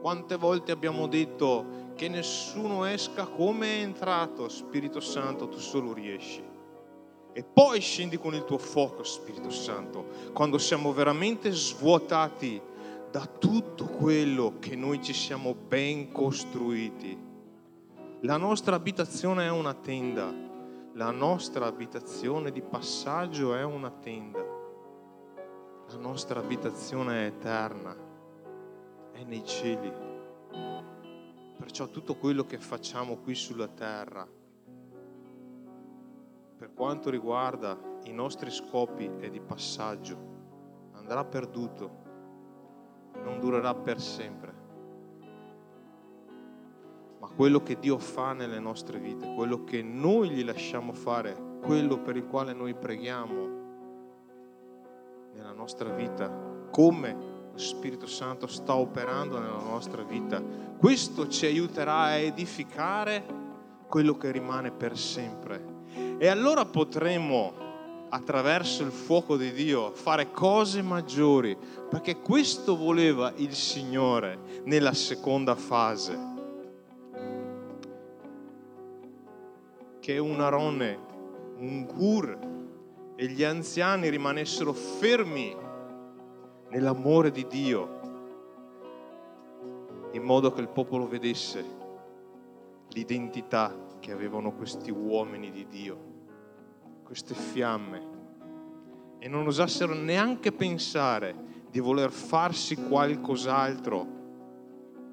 Quante 0.00 0.36
volte 0.36 0.72
abbiamo 0.72 1.06
detto 1.06 1.92
che 1.94 2.08
nessuno 2.08 2.86
esca 2.86 3.26
come 3.26 3.66
è 3.66 3.82
entrato, 3.82 4.48
Spirito 4.48 5.00
Santo, 5.00 5.48
tu 5.48 5.58
solo 5.58 5.92
riesci. 5.92 6.42
E 7.34 7.44
poi 7.44 7.78
scendi 7.80 8.16
con 8.16 8.34
il 8.34 8.46
tuo 8.46 8.56
fuoco, 8.56 9.04
Spirito 9.04 9.50
Santo, 9.50 10.06
quando 10.32 10.56
siamo 10.56 10.94
veramente 10.94 11.50
svuotati 11.50 12.67
da 13.10 13.24
tutto 13.24 13.86
quello 13.86 14.56
che 14.58 14.76
noi 14.76 15.02
ci 15.02 15.14
siamo 15.14 15.54
ben 15.54 16.12
costruiti. 16.12 17.26
La 18.20 18.36
nostra 18.36 18.76
abitazione 18.76 19.46
è 19.46 19.50
una 19.50 19.72
tenda, 19.72 20.30
la 20.92 21.10
nostra 21.10 21.66
abitazione 21.66 22.50
di 22.50 22.60
passaggio 22.60 23.54
è 23.54 23.62
una 23.62 23.90
tenda, 23.90 24.44
la 25.88 25.96
nostra 25.96 26.40
abitazione 26.40 27.22
è 27.22 27.26
eterna, 27.28 27.96
è 29.12 29.22
nei 29.24 29.44
cieli. 29.44 29.90
Perciò 31.56 31.88
tutto 31.88 32.16
quello 32.16 32.44
che 32.44 32.58
facciamo 32.58 33.16
qui 33.18 33.34
sulla 33.34 33.68
terra, 33.68 34.28
per 36.58 36.74
quanto 36.74 37.08
riguarda 37.08 37.78
i 38.04 38.12
nostri 38.12 38.50
scopi 38.50 39.08
è 39.18 39.30
di 39.30 39.40
passaggio, 39.40 40.18
andrà 40.92 41.24
perduto, 41.24 42.07
non 43.22 43.40
durerà 43.40 43.74
per 43.74 44.00
sempre. 44.00 44.54
Ma 47.20 47.28
quello 47.28 47.62
che 47.62 47.78
Dio 47.78 47.98
fa 47.98 48.32
nelle 48.32 48.58
nostre 48.60 48.98
vite, 48.98 49.34
quello 49.34 49.64
che 49.64 49.82
noi 49.82 50.30
gli 50.30 50.44
lasciamo 50.44 50.92
fare, 50.92 51.36
quello 51.62 51.98
per 52.00 52.16
il 52.16 52.26
quale 52.26 52.52
noi 52.52 52.74
preghiamo 52.74 53.56
nella 55.34 55.52
nostra 55.52 55.90
vita, 55.90 56.30
come 56.70 57.36
Spirito 57.54 58.06
Santo 58.06 58.46
sta 58.46 58.76
operando 58.76 59.38
nella 59.38 59.62
nostra 59.62 60.02
vita. 60.02 60.40
Questo 60.78 61.26
ci 61.28 61.46
aiuterà 61.46 62.02
a 62.02 62.16
edificare 62.16 63.24
quello 63.88 64.16
che 64.16 64.30
rimane 64.30 64.70
per 64.70 64.96
sempre. 64.96 65.76
E 66.18 66.28
allora 66.28 66.64
potremo, 66.64 67.52
attraverso 68.08 68.82
il 68.82 68.90
fuoco 68.90 69.36
di 69.36 69.52
Dio, 69.52 69.92
fare 69.92 70.30
cose 70.30 70.82
maggiori, 70.82 71.56
perché 71.88 72.20
questo 72.20 72.76
voleva 72.76 73.32
il 73.36 73.54
Signore 73.54 74.62
nella 74.64 74.94
seconda 74.94 75.54
fase. 75.54 76.36
Che 80.00 80.18
un 80.18 80.40
Arone, 80.40 80.98
un 81.58 81.84
Gur 81.84 82.38
e 83.16 83.26
gli 83.26 83.44
anziani 83.44 84.08
rimanessero 84.08 84.72
fermi 84.72 85.54
nell'amore 86.70 87.30
di 87.30 87.46
Dio, 87.46 87.96
in 90.12 90.22
modo 90.22 90.52
che 90.52 90.60
il 90.60 90.68
popolo 90.68 91.06
vedesse 91.06 91.64
l'identità 92.90 93.74
che 94.00 94.12
avevano 94.12 94.52
questi 94.52 94.90
uomini 94.90 95.50
di 95.50 95.66
Dio, 95.66 96.07
queste 97.08 97.32
fiamme, 97.32 98.16
e 99.18 99.28
non 99.28 99.46
osassero 99.46 99.94
neanche 99.94 100.52
pensare 100.52 101.64
di 101.70 101.80
voler 101.80 102.10
farsi 102.10 102.76
qualcos'altro 102.76 104.16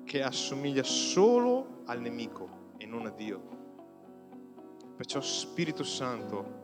che 0.03 0.21
assomiglia 0.21 0.83
solo 0.83 1.83
al 1.85 2.01
nemico 2.01 2.73
e 2.75 2.85
non 2.85 3.05
a 3.05 3.11
Dio. 3.11 3.41
Perciò 4.97 5.21
Spirito 5.21 5.85
Santo, 5.85 6.63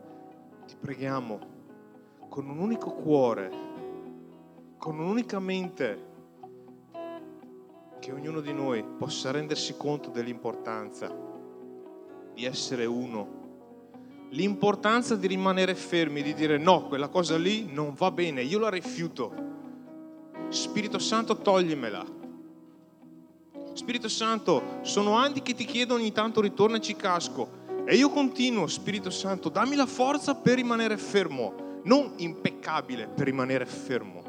ti 0.66 0.76
preghiamo 0.78 1.38
con 2.28 2.50
un 2.50 2.58
unico 2.58 2.90
cuore 2.92 3.50
con 4.76 4.98
un'unica 4.98 5.38
mente 5.38 6.10
che 8.00 8.12
ognuno 8.12 8.40
di 8.40 8.52
noi 8.52 8.84
possa 8.84 9.30
rendersi 9.30 9.78
conto 9.78 10.10
dell'importanza 10.10 11.10
di 12.34 12.44
essere 12.44 12.84
uno, 12.84 13.41
l'importanza 14.32 15.16
di 15.16 15.26
rimanere 15.26 15.74
fermi, 15.74 16.22
di 16.22 16.34
dire 16.34 16.58
no, 16.58 16.86
quella 16.86 17.08
cosa 17.08 17.36
lì 17.36 17.70
non 17.70 17.94
va 17.94 18.10
bene, 18.10 18.42
io 18.42 18.58
la 18.58 18.70
rifiuto. 18.70 19.50
Spirito 20.48 20.98
Santo, 20.98 21.36
toglimela. 21.38 22.04
Spirito 23.74 24.08
Santo, 24.08 24.80
sono 24.82 25.14
anni 25.14 25.42
che 25.42 25.54
ti 25.54 25.64
chiedo 25.64 25.94
ogni 25.94 26.12
tanto 26.12 26.40
ritorna 26.40 26.76
e 26.76 26.80
ci 26.80 26.94
casco. 26.94 27.60
E 27.84 27.96
io 27.96 28.10
continuo, 28.10 28.66
Spirito 28.66 29.10
Santo, 29.10 29.48
dammi 29.48 29.74
la 29.74 29.86
forza 29.86 30.34
per 30.34 30.56
rimanere 30.56 30.96
fermo, 30.96 31.80
non 31.84 32.14
impeccabile, 32.18 33.08
per 33.08 33.26
rimanere 33.26 33.66
fermo. 33.66 34.22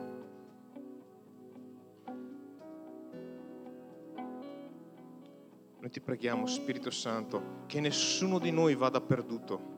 Noi 5.79 5.91
ti 5.91 5.99
preghiamo, 5.99 6.47
Spirito 6.47 6.89
Santo, 6.89 7.65
che 7.67 7.81
nessuno 7.81 8.39
di 8.39 8.51
noi 8.51 8.73
vada 8.75 9.01
perduto. 9.01 9.72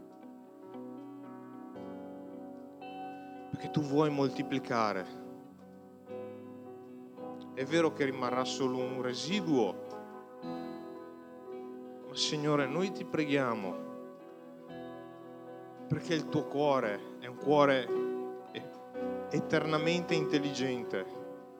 Perché 3.56 3.71
tu 3.71 3.79
vuoi 3.79 4.10
moltiplicare. 4.10 5.06
È 7.53 7.63
vero 7.63 7.93
che 7.93 8.03
rimarrà 8.03 8.43
solo 8.43 8.79
un 8.79 9.01
residuo, 9.01 9.75
ma 12.06 12.13
Signore, 12.15 12.67
noi 12.67 12.91
ti 12.91 13.06
preghiamo 13.06 13.83
perché 15.87 16.15
il 16.15 16.27
tuo 16.27 16.43
cuore 16.47 16.99
è 17.19 17.27
un 17.27 17.37
cuore 17.37 17.87
eternamente 19.29 20.15
intelligente, 20.15 21.06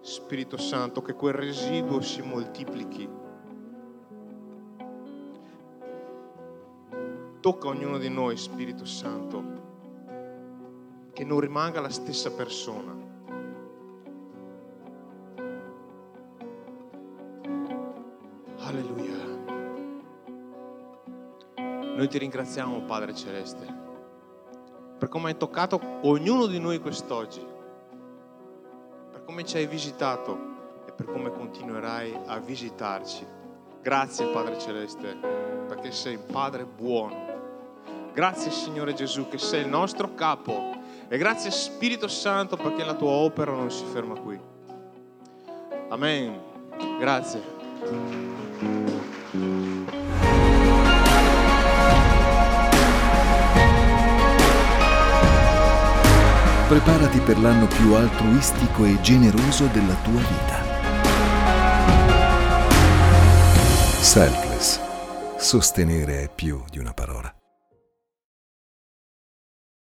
Spirito 0.02 0.58
Santo, 0.58 1.02
che 1.02 1.14
quel 1.14 1.36
residuo 1.36 2.02
si 2.02 2.22
moltiplichi 2.22 3.10
tocca 7.40 7.70
ognuno 7.70 7.98
di 7.98 8.10
noi, 8.10 8.36
Spirito 8.36 8.84
Santo, 8.84 9.75
che 11.16 11.24
non 11.24 11.40
rimanga 11.40 11.80
la 11.80 11.90
stessa 11.90 12.30
persona. 12.30 12.94
Alleluia. 18.58 19.14
Noi 21.96 22.08
ti 22.10 22.18
ringraziamo, 22.18 22.82
Padre 22.82 23.16
Celeste, 23.16 23.66
per 25.00 25.08
come 25.08 25.30
hai 25.30 25.38
toccato 25.38 25.80
ognuno 26.02 26.48
di 26.48 26.60
noi 26.60 26.80
quest'oggi, 26.80 27.44
per 29.12 29.24
come 29.24 29.46
ci 29.46 29.56
hai 29.56 29.68
visitato 29.68 30.84
e 30.86 30.92
per 30.92 31.06
come 31.06 31.32
continuerai 31.32 32.14
a 32.26 32.40
visitarci. 32.40 33.26
Grazie, 33.82 34.26
Padre 34.28 34.60
Celeste, 34.60 35.16
perché 35.66 35.94
sei 35.94 36.18
Padre 36.18 36.66
buono 36.66 37.26
Grazie 38.16 38.50
Signore 38.50 38.94
Gesù 38.94 39.28
che 39.28 39.38
sei 39.38 39.64
il 39.64 39.68
nostro 39.68 40.14
capo 40.16 40.75
e 41.08 41.18
grazie 41.18 41.52
Spirito 41.52 42.08
Santo 42.08 42.58
perché 42.58 42.84
la 42.84 42.96
tua 42.96 43.10
opera 43.10 43.52
non 43.52 43.72
si 43.72 43.84
ferma 43.92 44.20
qui. 44.20 44.40
Amen. 45.90 46.40
Grazie. 47.00 47.54
Preparati 56.68 57.20
per 57.20 57.40
l'anno 57.40 57.68
più 57.68 57.94
altruistico 57.94 58.86
e 58.86 59.00
generoso 59.02 59.68
della 59.68 59.94
tua 60.02 60.20
vita. 60.20 60.64
Selfless. 64.02 64.80
Sostenere 65.38 66.24
è 66.24 66.30
più 66.34 66.64
di 66.72 66.80
una 66.80 66.94
parola. 66.94 67.35